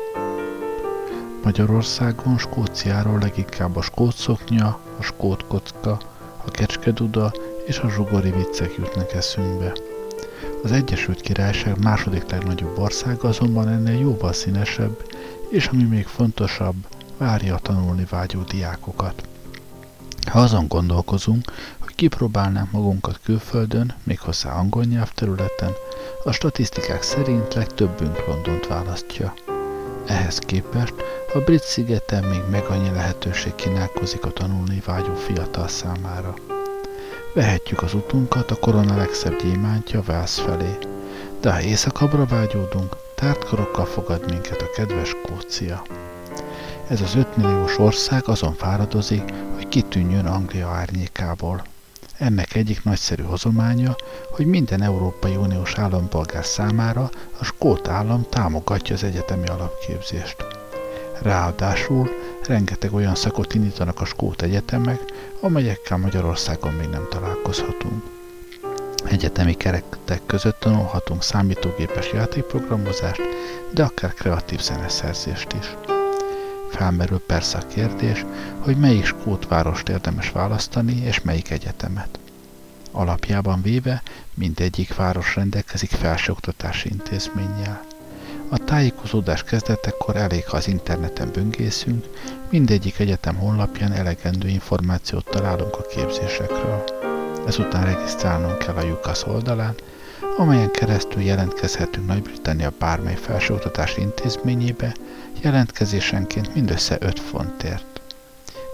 Magyarországon 1.44 2.38
Skóciáról 2.38 3.18
leginkább 3.18 3.77
a 3.77 3.83
skótszoknya, 3.83 4.79
a 4.99 5.03
skótkocka, 5.03 5.99
a 6.44 6.51
kecskeduda 6.51 7.33
és 7.66 7.79
a 7.79 7.88
zsugori 7.88 8.31
viccek 8.31 8.75
jutnak 8.77 9.12
eszünkbe. 9.12 9.72
Az 10.62 10.72
Egyesült 10.72 11.20
Királyság 11.20 11.83
második 11.83 12.31
legnagyobb 12.31 12.79
országa 12.79 13.29
azonban 13.29 13.68
ennél 13.68 13.99
jóval 13.99 14.33
színesebb, 14.33 14.96
és 15.49 15.67
ami 15.67 15.83
még 15.83 16.07
fontosabb, 16.07 16.75
várja 17.19 17.55
a 17.55 17.59
tanulni 17.59 18.07
vágyó 18.11 18.43
diákokat. 18.43 19.29
Ha 20.31 20.39
azon 20.39 20.69
gondolkozunk, 20.69 21.53
hogy 21.79 21.95
kipróbálnánk 21.95 22.71
magunkat 22.71 23.21
külföldön, 23.25 23.95
méghozzá 24.03 24.53
angol 24.53 24.85
nyelvterületen, 24.85 25.73
a 26.25 26.33
statisztikák 26.33 27.03
szerint 27.03 27.55
legtöbbünk 27.55 28.27
Londont 28.27 28.67
választja. 28.67 29.35
Ehhez 30.07 30.39
képest 30.39 30.95
a 31.35 31.39
brit 31.39 31.63
szigeten 31.63 32.25
még 32.25 32.43
meg 32.51 32.65
annyi 32.65 32.91
lehetőség 32.91 33.55
kínálkozik 33.55 34.25
a 34.25 34.33
tanulni 34.33 34.83
vágyó 34.87 35.15
fiatal 35.15 35.69
számára. 35.69 36.35
Vehetjük 37.35 37.83
az 37.83 37.95
utunkat 37.95 38.51
a 38.51 38.57
korona 38.57 38.97
legszebb 38.97 39.43
gyémántja 39.43 40.03
Wales 40.09 40.35
felé, 40.35 40.79
de 41.41 41.53
ha 41.53 41.61
éjszakabbra 41.61 42.25
vágyódunk, 42.27 42.97
tártkarokkal 43.17 43.85
fogad 43.85 44.31
minket 44.31 44.61
a 44.61 44.71
kedves 44.77 45.09
Skócia. 45.09 45.83
Ez 46.89 47.01
az 47.01 47.15
5 47.15 47.37
milliós 47.37 47.79
ország 47.79 48.29
azon 48.29 48.55
fáradozik, 48.55 49.23
hogy 49.55 49.69
kitűnjön 49.69 50.27
Anglia 50.27 50.69
árnyékából. 50.69 51.65
Ennek 52.19 52.55
egyik 52.55 52.85
nagyszerű 52.85 53.23
hozománya, 53.23 53.97
hogy 54.31 54.47
minden 54.47 54.83
Európai 54.83 55.37
Uniós 55.37 55.75
állampolgár 55.75 56.45
számára 56.45 57.11
a 57.39 57.45
skót 57.45 57.89
állam 57.89 58.27
támogatja 58.29 58.95
az 58.95 59.03
egyetemi 59.03 59.47
alapképzést. 59.47 60.37
Ráadásul 61.23 62.11
rengeteg 62.47 62.95
olyan 62.95 63.15
szakot 63.15 63.55
indítanak 63.55 64.01
a 64.01 64.05
skót 64.05 64.43
egyetemek, 64.43 65.01
amelyekkel 65.41 65.97
Magyarországon 65.97 66.73
még 66.73 66.89
nem 66.89 67.07
találkozhatunk. 67.11 68.16
Egyetemi 69.09 69.55
keretek 69.55 70.21
között 70.27 70.61
tanulhatunk 70.61 71.23
számítógépes 71.23 72.12
játékprogramozást, 72.12 73.21
de 73.71 73.83
akár 73.83 74.14
kreatív 74.14 74.61
zeneszerzést 74.61 75.53
is. 75.61 75.77
Felmerül 76.71 77.21
persze 77.27 77.59
a 77.59 77.66
kérdés, 77.66 78.25
hogy 78.59 78.77
melyik 78.77 79.05
skót 79.05 79.49
várost 79.49 79.88
érdemes 79.88 80.31
választani, 80.31 81.03
és 81.05 81.21
melyik 81.21 81.51
egyetemet. 81.51 82.19
Alapjában 82.92 83.62
véve 83.62 84.03
mindegyik 84.35 84.95
város 84.95 85.35
rendelkezik 85.35 85.90
felsőoktatási 85.90 86.88
intézménnyel. 86.88 87.81
A 88.49 88.59
tájékozódás 88.59 89.42
kezdetekor 89.42 90.16
elég, 90.16 90.47
ha 90.49 90.57
az 90.57 90.69
interneten 90.69 91.31
böngészünk, 91.33 92.05
mindegyik 92.51 92.99
egyetem 92.99 93.37
honlapján 93.37 93.92
elegendő 93.92 94.49
információt 94.49 95.25
találunk 95.25 95.77
a 95.77 95.87
képzésekről. 95.87 96.85
Ezután 97.47 97.85
regisztrálnunk 97.85 98.59
kell 98.59 98.75
a 98.75 98.85
UCAS 98.85 99.27
oldalán, 99.27 99.75
amelyen 100.37 100.71
keresztül 100.71 101.23
jelentkezhetünk 101.23 102.07
Nagy-Britannia 102.07 102.73
bármely 102.79 103.15
felsőoktatási 103.15 104.01
intézményébe, 104.01 104.95
jelentkezésenként 105.41 106.55
mindössze 106.55 106.97
5 107.01 107.21
fontért. 107.21 108.01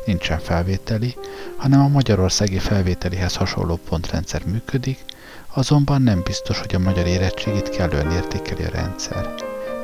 Nincsen 0.07 0.39
felvételi, 0.39 1.15
hanem 1.57 1.81
a 1.81 1.89
magyarországi 1.89 2.59
felvételihez 2.59 3.37
hasonló 3.37 3.79
pontrendszer 3.89 4.45
működik, 4.45 5.05
azonban 5.55 6.03
nem 6.03 6.23
biztos, 6.23 6.59
hogy 6.59 6.75
a 6.75 6.79
magyar 6.79 7.07
érettségit 7.07 7.71
kellően 7.71 8.11
értékeli 8.11 8.65
a 8.65 8.71
rendszer. 8.71 9.35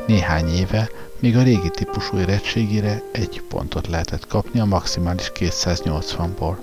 Néhány 0.07 0.48
éve 0.48 0.88
még 1.18 1.37
a 1.37 1.42
régi 1.42 1.70
típusú 1.70 2.18
érettségére 2.18 3.03
egy 3.12 3.42
pontot 3.48 3.87
lehetett 3.87 4.27
kapni 4.27 4.61
a 4.61 4.64
maximális 4.64 5.33
280-ból. 5.35 6.57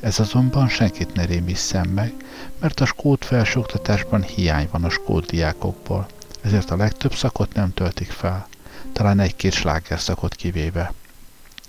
Ez 0.00 0.20
azonban 0.20 0.68
senkit 0.68 1.14
ne 1.14 1.24
rémisszen 1.24 1.88
meg, 1.88 2.12
mert 2.60 2.80
a 2.80 2.86
skót 2.86 3.24
felsőoktatásban 3.24 4.22
hiány 4.22 4.68
van 4.70 4.84
a 4.84 4.90
skót 4.90 5.26
diákokból, 5.26 6.06
ezért 6.40 6.70
a 6.70 6.76
legtöbb 6.76 7.14
szakot 7.14 7.54
nem 7.54 7.74
töltik 7.74 8.10
fel, 8.10 8.48
talán 8.92 9.20
egy-két 9.20 9.64
szakot 9.96 10.34
kivéve. 10.34 10.92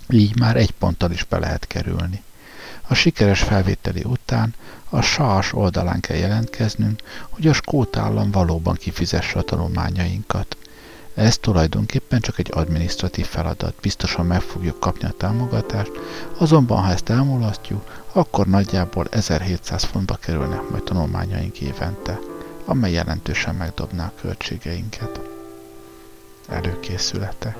Így 0.08 0.38
már 0.38 0.56
egy 0.56 0.70
ponttal 0.70 1.10
is 1.10 1.24
be 1.24 1.38
lehet 1.38 1.66
kerülni. 1.66 2.22
A 2.86 2.94
sikeres 2.94 3.40
felvételi 3.40 4.02
után 4.04 4.54
a 4.88 5.00
SAS 5.00 5.52
oldalán 5.52 6.00
kell 6.00 6.16
jelentkeznünk, 6.16 7.00
hogy 7.28 7.46
a 7.46 7.52
skót 7.52 7.96
állam 7.96 8.30
valóban 8.30 8.74
kifizesse 8.74 9.38
a 9.38 9.42
tanulmányainkat. 9.42 10.56
Ez 11.14 11.38
tulajdonképpen 11.38 12.20
csak 12.20 12.38
egy 12.38 12.50
administratív 12.54 13.26
feladat, 13.26 13.74
biztosan 13.80 14.26
meg 14.26 14.40
fogjuk 14.40 14.80
kapni 14.80 15.08
a 15.08 15.14
támogatást, 15.16 15.90
azonban 16.38 16.82
ha 16.82 16.90
ezt 16.90 17.08
elmulasztjuk, 17.08 18.02
akkor 18.12 18.46
nagyjából 18.46 19.06
1700 19.10 19.84
fontba 19.84 20.14
kerülnek 20.14 20.70
majd 20.70 20.82
tanulmányaink 20.82 21.60
évente, 21.60 22.18
amely 22.64 22.92
jelentősen 22.92 23.54
megdobná 23.54 24.04
a 24.04 24.20
költségeinket. 24.20 25.20
Előkészülete. 26.48 27.56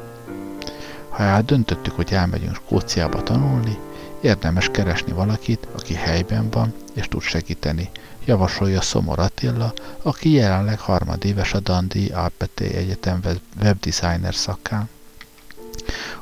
Ha 1.08 1.22
eldöntöttük, 1.22 1.92
hogy 1.94 2.12
elmegyünk 2.12 2.54
Skóciába 2.54 3.22
tanulni, 3.22 3.78
érdemes 4.20 4.68
keresni 4.68 5.12
valakit, 5.12 5.68
aki 5.72 5.94
helyben 5.94 6.50
van 6.50 6.74
és 6.94 7.08
tud 7.08 7.22
segíteni, 7.22 7.90
javasolja 8.24 8.80
Szomor 8.80 9.18
Attila, 9.18 9.72
aki 10.02 10.30
jelenleg 10.30 10.80
harmadéves 10.80 11.54
a 11.54 11.60
Dundee 11.60 12.16
Alpete 12.16 12.64
Egyetem 12.64 13.20
webdesigner 13.60 14.34
szakán. 14.34 14.88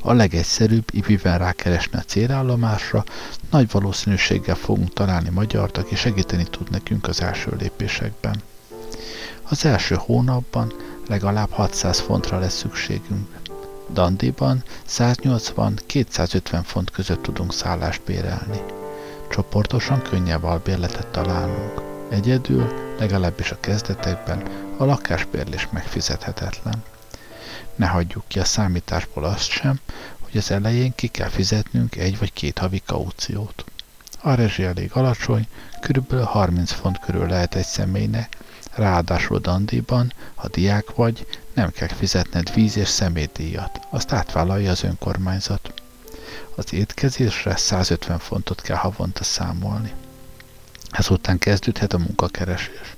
A 0.00 0.12
legegyszerűbb, 0.12 0.84
ipiben 0.90 1.38
rákeresni 1.38 1.98
a 1.98 2.02
célállomásra, 2.02 3.04
nagy 3.50 3.70
valószínűséggel 3.70 4.54
fogunk 4.54 4.92
találni 4.92 5.28
magyart, 5.28 5.78
aki 5.78 5.94
segíteni 5.94 6.44
tud 6.44 6.70
nekünk 6.70 7.08
az 7.08 7.22
első 7.22 7.56
lépésekben. 7.58 8.42
Az 9.42 9.64
első 9.64 9.94
hónapban 9.98 10.72
legalább 11.08 11.50
600 11.50 12.00
fontra 12.00 12.38
lesz 12.38 12.56
szükségünk. 12.56 13.28
Dandiban 13.92 14.62
180-250 14.88 16.60
font 16.64 16.90
között 16.90 17.22
tudunk 17.22 17.52
szállást 17.52 18.02
bérelni. 18.02 18.62
Csoportosan 19.30 20.02
könnyebb 20.02 20.44
albérletet 20.44 21.06
találnunk. 21.06 21.87
Egyedül, 22.10 22.94
legalábbis 22.98 23.50
a 23.50 23.60
kezdetekben, 23.60 24.42
a 24.76 24.84
lakásbérlés 24.84 25.68
megfizethetetlen. 25.70 26.82
Ne 27.74 27.86
hagyjuk 27.86 28.24
ki 28.26 28.38
a 28.38 28.44
számításból 28.44 29.24
azt 29.24 29.48
sem, 29.50 29.80
hogy 30.20 30.36
az 30.36 30.50
elején 30.50 30.92
ki 30.94 31.06
kell 31.06 31.28
fizetnünk 31.28 31.96
egy 31.96 32.18
vagy 32.18 32.32
két 32.32 32.58
havi 32.58 32.82
kauciót. 32.86 33.64
A 34.22 34.34
rezsi 34.34 34.64
elég 34.64 34.90
alacsony, 34.92 35.46
kb. 35.80 36.20
30 36.20 36.72
font 36.72 36.98
körül 36.98 37.26
lehet 37.26 37.54
egy 37.54 37.66
személynek, 37.66 38.36
ráadásul 38.74 39.38
Dandiban, 39.38 40.12
ha 40.34 40.48
diák 40.48 40.94
vagy, 40.94 41.26
nem 41.54 41.70
kell 41.70 41.88
fizetned 41.88 42.54
víz 42.54 42.76
és 42.76 42.88
szemétdíjat, 42.88 43.86
azt 43.90 44.12
átvállalja 44.12 44.70
az 44.70 44.82
önkormányzat. 44.82 45.72
Az 46.54 46.72
étkezésre 46.72 47.56
150 47.56 48.18
fontot 48.18 48.60
kell 48.60 48.76
havonta 48.76 49.24
számolni. 49.24 49.92
Ezután 50.90 51.38
kezdődhet 51.38 51.92
a 51.92 51.98
munkakeresés. 51.98 52.96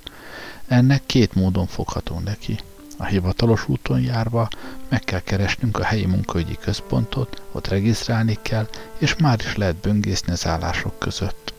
Ennek 0.66 1.07
két 1.07 1.35
módon 1.35 1.66
fogható 1.66 2.18
neki. 2.18 2.59
A 2.96 3.05
hivatalos 3.05 3.68
úton 3.68 4.00
járva 4.00 4.48
meg 4.88 5.00
kell 5.00 5.20
keresnünk 5.20 5.79
a 5.79 5.85
helyi 5.85 6.07
munkaügyi 6.07 6.57
központot, 6.61 7.42
ott 7.53 7.68
regisztrálni 7.68 8.38
kell, 8.42 8.68
és 8.98 9.16
már 9.16 9.40
is 9.40 9.57
lehet 9.57 9.76
böngészni 9.76 10.33
az 10.33 10.46
állások 10.46 10.98
között. 10.98 11.55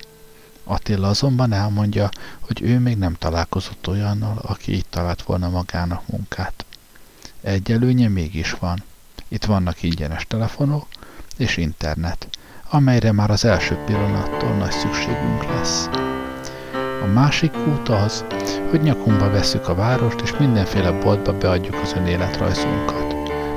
Attila 0.63 1.07
azonban 1.07 1.53
elmondja, 1.53 2.09
hogy 2.39 2.61
ő 2.61 2.79
még 2.79 2.97
nem 2.97 3.13
találkozott 3.13 3.87
olyannal, 3.87 4.37
aki 4.37 4.73
így 4.73 4.85
talált 4.89 5.21
volna 5.21 5.49
magának 5.49 6.07
munkát. 6.07 6.65
Egy 7.41 7.71
előnye 7.71 8.07
mégis 8.07 8.51
van. 8.51 8.83
Itt 9.27 9.45
vannak 9.45 9.83
ingyenes 9.83 10.25
telefonok 10.27 10.87
és 11.37 11.57
internet, 11.57 12.27
amelyre 12.69 13.11
már 13.11 13.29
az 13.29 13.45
első 13.45 13.75
pillanattól 13.75 14.55
nagy 14.55 14.71
szükségünk 14.71 15.43
lesz. 15.43 15.89
A 17.01 17.05
másik 17.05 17.53
út 17.67 17.89
az, 17.89 18.25
hogy 18.69 18.81
nyakunkba 18.81 19.29
vesszük 19.29 19.67
a 19.67 19.75
várost, 19.75 20.21
és 20.21 20.37
mindenféle 20.37 20.91
boltba 20.91 21.33
beadjuk 21.37 21.75
az 21.83 21.93
önéletrajzunkat, 21.97 23.15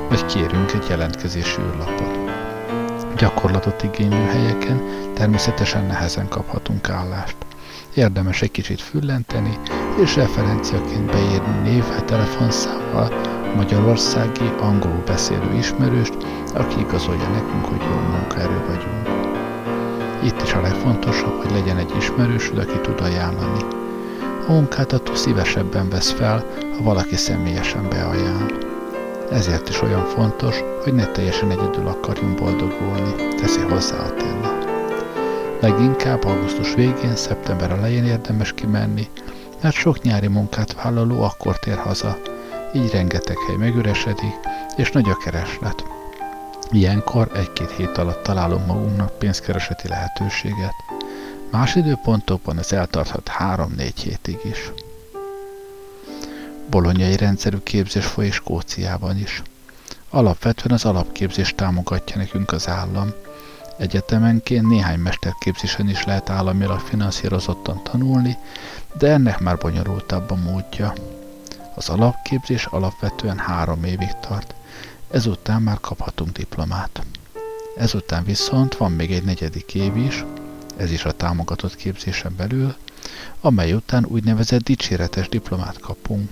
vagy 0.09 0.25
kérünk 0.25 0.71
egy 0.73 0.85
jelentkezési 0.89 1.61
űrlapot. 1.61 2.19
Gyakorlatot 3.17 3.83
igénylő 3.83 4.25
helyeken 4.25 4.81
természetesen 5.13 5.85
nehezen 5.85 6.27
kaphatunk 6.27 6.89
állást. 6.89 7.35
Érdemes 7.93 8.41
egy 8.41 8.51
kicsit 8.51 8.81
füllenteni, 8.81 9.57
és 10.03 10.15
referenciaként 10.15 11.11
beírni 11.11 11.69
névvel, 11.69 12.05
telefonszámmal 12.05 13.11
magyarországi 13.55 14.51
angolul 14.59 15.03
beszélő 15.05 15.53
ismerőst, 15.57 16.17
aki 16.53 16.79
igazolja 16.79 17.29
nekünk, 17.29 17.65
hogy 17.65 17.81
jó 17.81 18.17
munkaerő 18.17 18.63
vagyunk. 18.67 19.04
Itt 20.25 20.41
is 20.41 20.53
a 20.53 20.61
legfontosabb, 20.61 21.41
hogy 21.41 21.51
legyen 21.51 21.77
egy 21.77 21.93
ismerősöd, 21.97 22.57
aki 22.57 22.79
tud 22.81 23.01
ajánlani. 23.01 23.63
A 24.47 24.51
munkáltató 24.51 25.15
szívesebben 25.15 25.89
vesz 25.89 26.11
fel, 26.11 26.45
ha 26.77 26.83
valaki 26.83 27.15
személyesen 27.15 27.89
beajánl. 27.89 28.57
Ezért 29.31 29.69
is 29.69 29.81
olyan 29.81 30.05
fontos, 30.05 30.63
hogy 30.83 30.93
ne 30.93 31.05
teljesen 31.05 31.51
egyedül 31.51 31.87
akarjunk 31.87 32.39
boldogulni, 32.39 33.35
teszi 33.35 33.59
hozzá 33.59 33.97
Attila. 33.97 34.57
Leginkább 35.59 36.23
augusztus 36.23 36.73
végén, 36.73 37.15
szeptember 37.15 37.71
elején 37.71 38.05
érdemes 38.05 38.53
kimenni, 38.53 39.09
mert 39.61 39.75
sok 39.75 40.01
nyári 40.01 40.27
munkát 40.27 40.73
vállaló 40.73 41.21
akkor 41.21 41.59
tér 41.59 41.77
haza, 41.77 42.17
így 42.73 42.91
rengeteg 42.91 43.37
hely 43.47 43.55
megüresedik, 43.55 44.39
és 44.77 44.91
nagy 44.91 45.09
a 45.09 45.17
kereslet. 45.23 45.94
Ilyenkor 46.71 47.31
egy-két 47.35 47.71
hét 47.71 47.97
alatt 47.97 48.23
találunk 48.23 48.65
magunknak 48.65 49.17
pénzkereseti 49.17 49.87
lehetőséget. 49.87 50.73
Más 51.51 51.75
időpontokban 51.75 52.59
ez 52.59 52.71
eltarthat 52.71 53.31
3-4 53.39 53.91
hétig 53.95 54.39
is. 54.43 54.71
Bolonyai 56.69 57.17
rendszerű 57.17 57.57
képzés 57.57 58.05
folyik 58.05 58.33
Skóciában 58.33 59.17
is. 59.17 59.41
Alapvetően 60.09 60.75
az 60.75 60.85
alapképzést 60.85 61.55
támogatja 61.55 62.17
nekünk 62.17 62.51
az 62.51 62.67
állam. 62.67 63.13
Egyetemenként 63.77 64.67
néhány 64.67 64.99
mesterképzésen 64.99 65.89
is 65.89 66.03
lehet 66.03 66.29
államilag 66.29 66.79
finanszírozottan 66.79 67.83
tanulni, 67.83 68.37
de 68.97 69.07
ennek 69.11 69.39
már 69.39 69.57
bonyolultabb 69.57 70.31
a 70.31 70.35
módja. 70.35 70.93
Az 71.75 71.89
alapképzés 71.89 72.65
alapvetően 72.65 73.37
három 73.37 73.83
évig 73.83 74.11
tart, 74.19 74.53
ezután 75.11 75.61
már 75.61 75.79
kaphatunk 75.79 76.31
diplomát. 76.31 77.05
Ezután 77.77 78.23
viszont 78.23 78.75
van 78.75 78.91
még 78.91 79.11
egy 79.11 79.23
negyedik 79.23 79.73
év 79.75 79.97
is, 79.97 80.23
ez 80.77 80.91
is 80.91 81.05
a 81.05 81.11
támogatott 81.11 81.75
képzésen 81.75 82.35
belül, 82.35 82.75
amely 83.41 83.73
után 83.73 84.05
úgynevezett 84.05 84.63
dicséretes 84.63 85.29
diplomát 85.29 85.79
kapunk. 85.79 86.29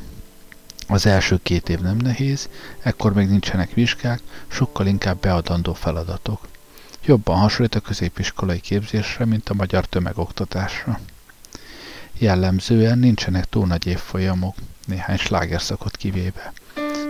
Az 0.88 1.06
első 1.06 1.40
két 1.44 1.70
év 1.70 1.80
nem 1.80 1.98
nehéz, 1.98 2.50
ekkor 2.82 3.14
még 3.14 3.28
nincsenek 3.28 3.74
vizsgák, 3.74 4.22
sokkal 4.48 4.88
inkább 4.88 5.20
beadandó 5.20 5.74
feladatok. 5.74 6.48
Jobban 7.06 7.38
hasonlít 7.38 7.76
a 7.76 7.80
középiskolai 7.80 8.60
képzésre, 8.60 9.26
mint 9.26 9.50
a 9.50 9.54
magyar 9.54 9.86
tömegoktatásra. 9.86 11.00
Jellemzően 12.18 13.00
nincsenek 13.00 13.50
túl 13.50 13.68
nagy 13.68 13.88
évfolyamok, 13.88 14.56
néhány 14.86 15.18
slágerszakot 15.18 15.98
kivéve. 15.98 16.54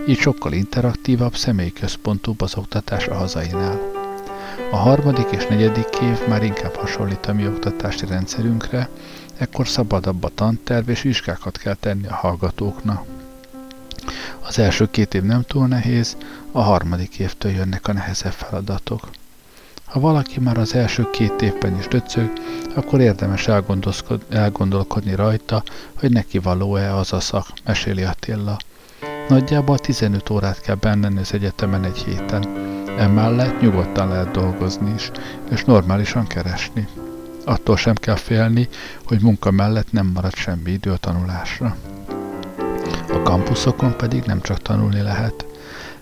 Így 0.06 0.18
sokkal 0.18 0.52
interaktívabb, 0.52 1.36
személyközpontúbb 1.36 2.40
az 2.40 2.56
oktatás 2.56 3.06
a 3.06 3.14
hazainál. 3.14 3.80
A 4.70 4.76
harmadik 4.76 5.26
és 5.30 5.46
negyedik 5.46 5.88
év 6.02 6.28
már 6.28 6.42
inkább 6.42 6.74
hasonlít 6.74 7.26
a 7.26 7.32
mi 7.32 7.46
oktatási 7.46 8.06
rendszerünkre, 8.06 8.88
ekkor 9.36 9.68
szabadabb 9.68 10.24
a 10.24 10.30
tanterv 10.34 10.88
és 10.88 11.02
vizsgákat 11.02 11.56
kell 11.56 11.74
tenni 11.74 12.06
a 12.06 12.14
hallgatóknak. 12.14 13.04
Az 14.40 14.58
első 14.58 14.90
két 14.90 15.14
év 15.14 15.22
nem 15.22 15.42
túl 15.42 15.66
nehéz, 15.66 16.16
a 16.52 16.62
harmadik 16.62 17.18
évtől 17.18 17.52
jönnek 17.52 17.88
a 17.88 17.92
nehezebb 17.92 18.32
feladatok. 18.32 19.08
Ha 19.84 20.00
valaki 20.00 20.40
már 20.40 20.58
az 20.58 20.74
első 20.74 21.10
két 21.10 21.42
évben 21.42 21.78
is 21.78 21.88
döcög, 21.88 22.32
akkor 22.74 23.00
érdemes 23.00 23.48
elgondolkodni 24.28 25.14
rajta, 25.14 25.62
hogy 25.94 26.10
neki 26.10 26.38
való-e 26.38 26.94
az 26.96 27.12
a 27.12 27.20
szak, 27.20 27.46
meséli 27.64 28.02
Attila. 28.02 28.56
Nagyjából 29.28 29.78
15 29.78 30.30
órát 30.30 30.60
kell 30.60 30.74
bennenni 30.74 31.18
az 31.18 31.32
egyetemen 31.32 31.84
egy 31.84 31.96
héten. 31.96 32.44
Emellett 32.98 33.60
nyugodtan 33.60 34.08
lehet 34.08 34.30
dolgozni 34.30 34.92
is, 34.94 35.10
és 35.50 35.64
normálisan 35.64 36.26
keresni. 36.26 36.88
Attól 37.44 37.76
sem 37.76 37.94
kell 37.94 38.14
félni, 38.14 38.68
hogy 39.04 39.20
munka 39.20 39.50
mellett 39.50 39.92
nem 39.92 40.06
marad 40.14 40.34
semmi 40.34 40.70
idő 40.70 40.90
a 40.90 40.96
tanulásra. 40.96 41.76
A 43.12 43.22
kampuszokon 43.22 43.96
pedig 43.96 44.22
nem 44.22 44.40
csak 44.40 44.62
tanulni 44.62 45.00
lehet. 45.00 45.46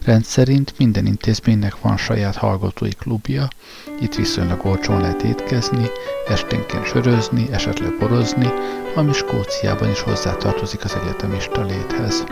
Rendszerint 0.04 0.74
minden 0.78 1.06
intézménynek 1.06 1.80
van 1.80 1.96
saját 1.96 2.36
hallgatói 2.36 2.92
klubja, 2.98 3.48
itt 4.00 4.14
viszonylag 4.14 4.64
olcsón 4.64 5.00
lehet 5.00 5.22
étkezni, 5.22 5.86
esténként 6.28 6.86
sörözni, 6.86 7.48
esetleg 7.50 7.98
borozni, 7.98 8.48
ami 8.94 9.12
Skóciában 9.12 9.90
is 9.90 10.00
hozzátartozik 10.00 10.84
az 10.84 10.96
egyetemista 11.02 11.64
léthez. 11.64 12.24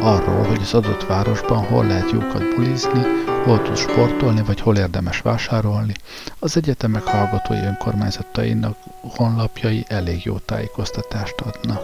Arról, 0.00 0.44
hogy 0.44 0.60
az 0.60 0.74
adott 0.74 1.06
városban 1.06 1.64
hol 1.64 1.86
lehet 1.86 2.10
jókat 2.10 2.54
bulizni, 2.54 3.02
hol 3.44 3.62
tud 3.62 3.76
sportolni, 3.76 4.42
vagy 4.42 4.60
hol 4.60 4.76
érdemes 4.76 5.20
vásárolni. 5.20 5.94
Az 6.38 6.56
egyetemek 6.56 7.02
hallgatói 7.02 7.58
önkormányzatainak 7.58 8.76
honlapjai 9.00 9.84
elég 9.88 10.24
jó 10.24 10.38
tájékoztatást 10.38 11.40
adnak. 11.40 11.82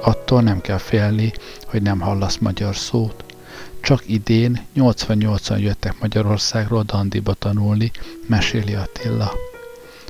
Attól 0.00 0.42
nem 0.42 0.60
kell 0.60 0.78
félni, 0.78 1.32
hogy 1.66 1.82
nem 1.82 2.00
hallasz 2.00 2.36
magyar 2.36 2.76
szót. 2.76 3.24
Csak 3.80 4.02
idén 4.06 4.66
88-an 4.76 5.60
jöttek 5.60 6.00
Magyarországról 6.00 6.82
Dandiba 6.82 7.34
tanulni, 7.34 7.90
meséli 8.26 8.74
Attila. 8.74 9.32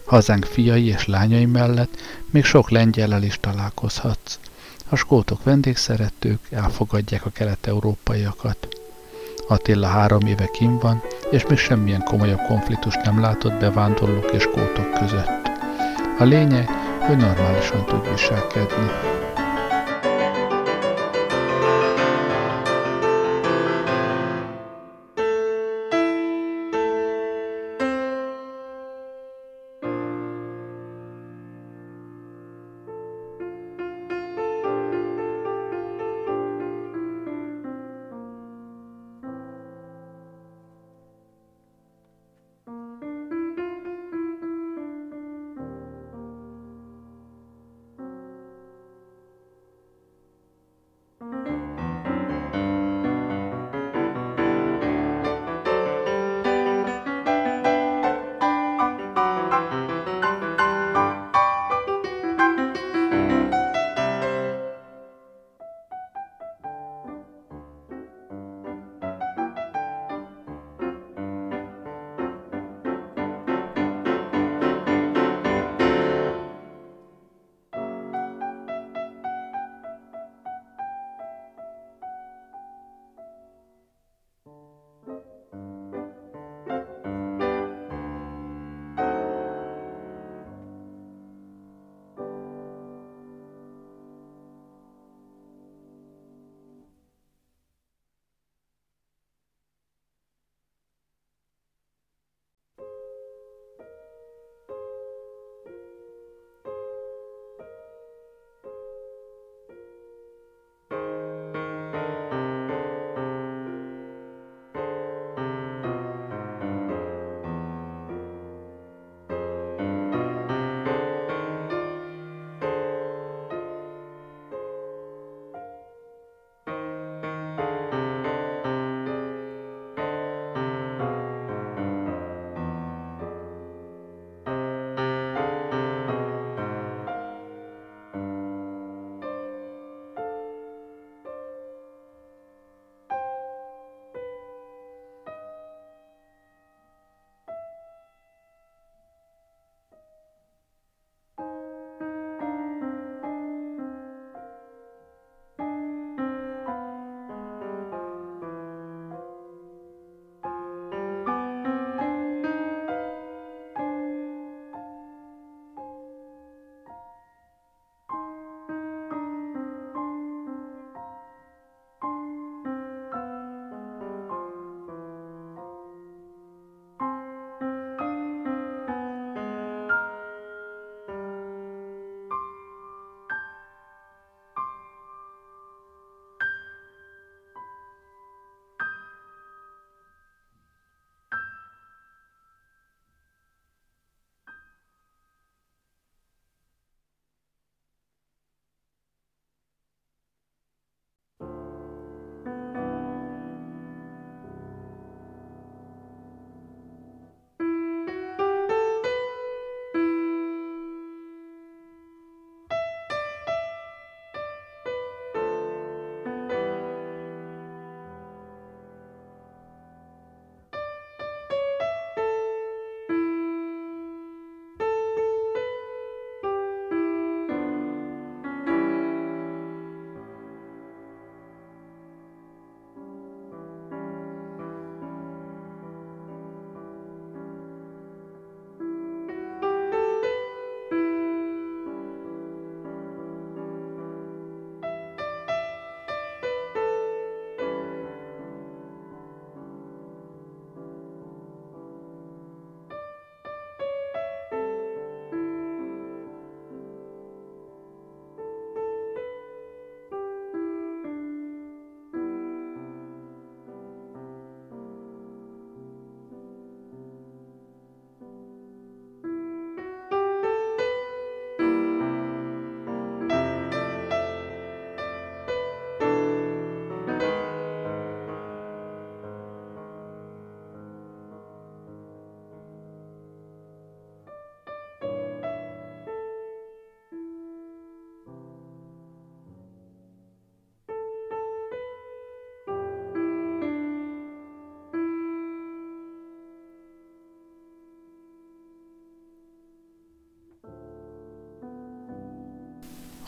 Hazánk 0.04 0.44
fiai 0.44 0.86
és 0.86 1.06
lányai 1.06 1.46
mellett 1.46 1.96
még 2.30 2.44
sok 2.44 2.70
lengyellel 2.70 3.22
is 3.22 3.38
találkozhatsz. 3.40 4.38
A 4.92 4.96
skótok 4.96 5.44
vendégszeretők 5.44 6.38
elfogadják 6.50 7.26
a 7.26 7.30
kelet-európaiakat. 7.30 8.68
Attila 9.48 9.86
három 9.86 10.20
éve 10.26 10.46
kim 10.46 10.78
van, 10.78 11.02
és 11.30 11.46
még 11.46 11.58
semmilyen 11.58 12.02
komolyabb 12.02 12.40
konfliktus 12.46 12.94
nem 13.04 13.20
látott 13.20 13.58
bevándorlók 13.58 14.32
és 14.32 14.42
skótok 14.42 14.92
között. 14.92 15.50
A 16.18 16.24
lényeg, 16.24 16.68
hogy 17.06 17.16
normálisan 17.16 17.86
tud 17.86 18.10
viselkedni. 18.10 19.11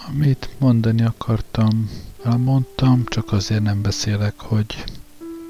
Amit 0.09 0.49
mondani 0.59 1.03
akartam, 1.05 1.91
elmondtam, 2.25 3.05
csak 3.05 3.33
azért 3.33 3.63
nem 3.63 3.83
beszélek, 3.83 4.41
hogy 4.41 4.85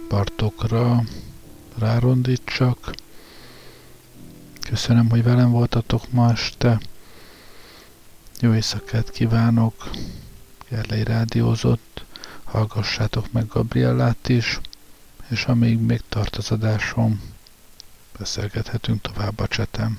partokra 0.09 1.05
rárondítsak. 1.79 2.95
Köszönöm, 4.61 5.11
hogy 5.11 5.23
velem 5.23 5.51
voltatok 5.51 6.11
ma 6.11 6.31
este. 6.31 6.81
Jó 8.41 8.55
éjszakát 8.55 9.11
kívánok. 9.11 9.91
Gerlei 10.69 11.05
rádiózott. 11.05 12.05
Hallgassátok 12.45 13.33
meg 13.33 13.47
Gabriellát 13.47 14.29
is. 14.29 14.61
És 15.29 15.45
amíg 15.45 15.79
még 15.79 16.03
tart 16.09 16.37
az 16.37 16.51
adásom, 16.51 17.21
beszélgethetünk 18.19 19.01
tovább 19.01 19.41
a 19.41 19.47
csetem. 19.47 19.99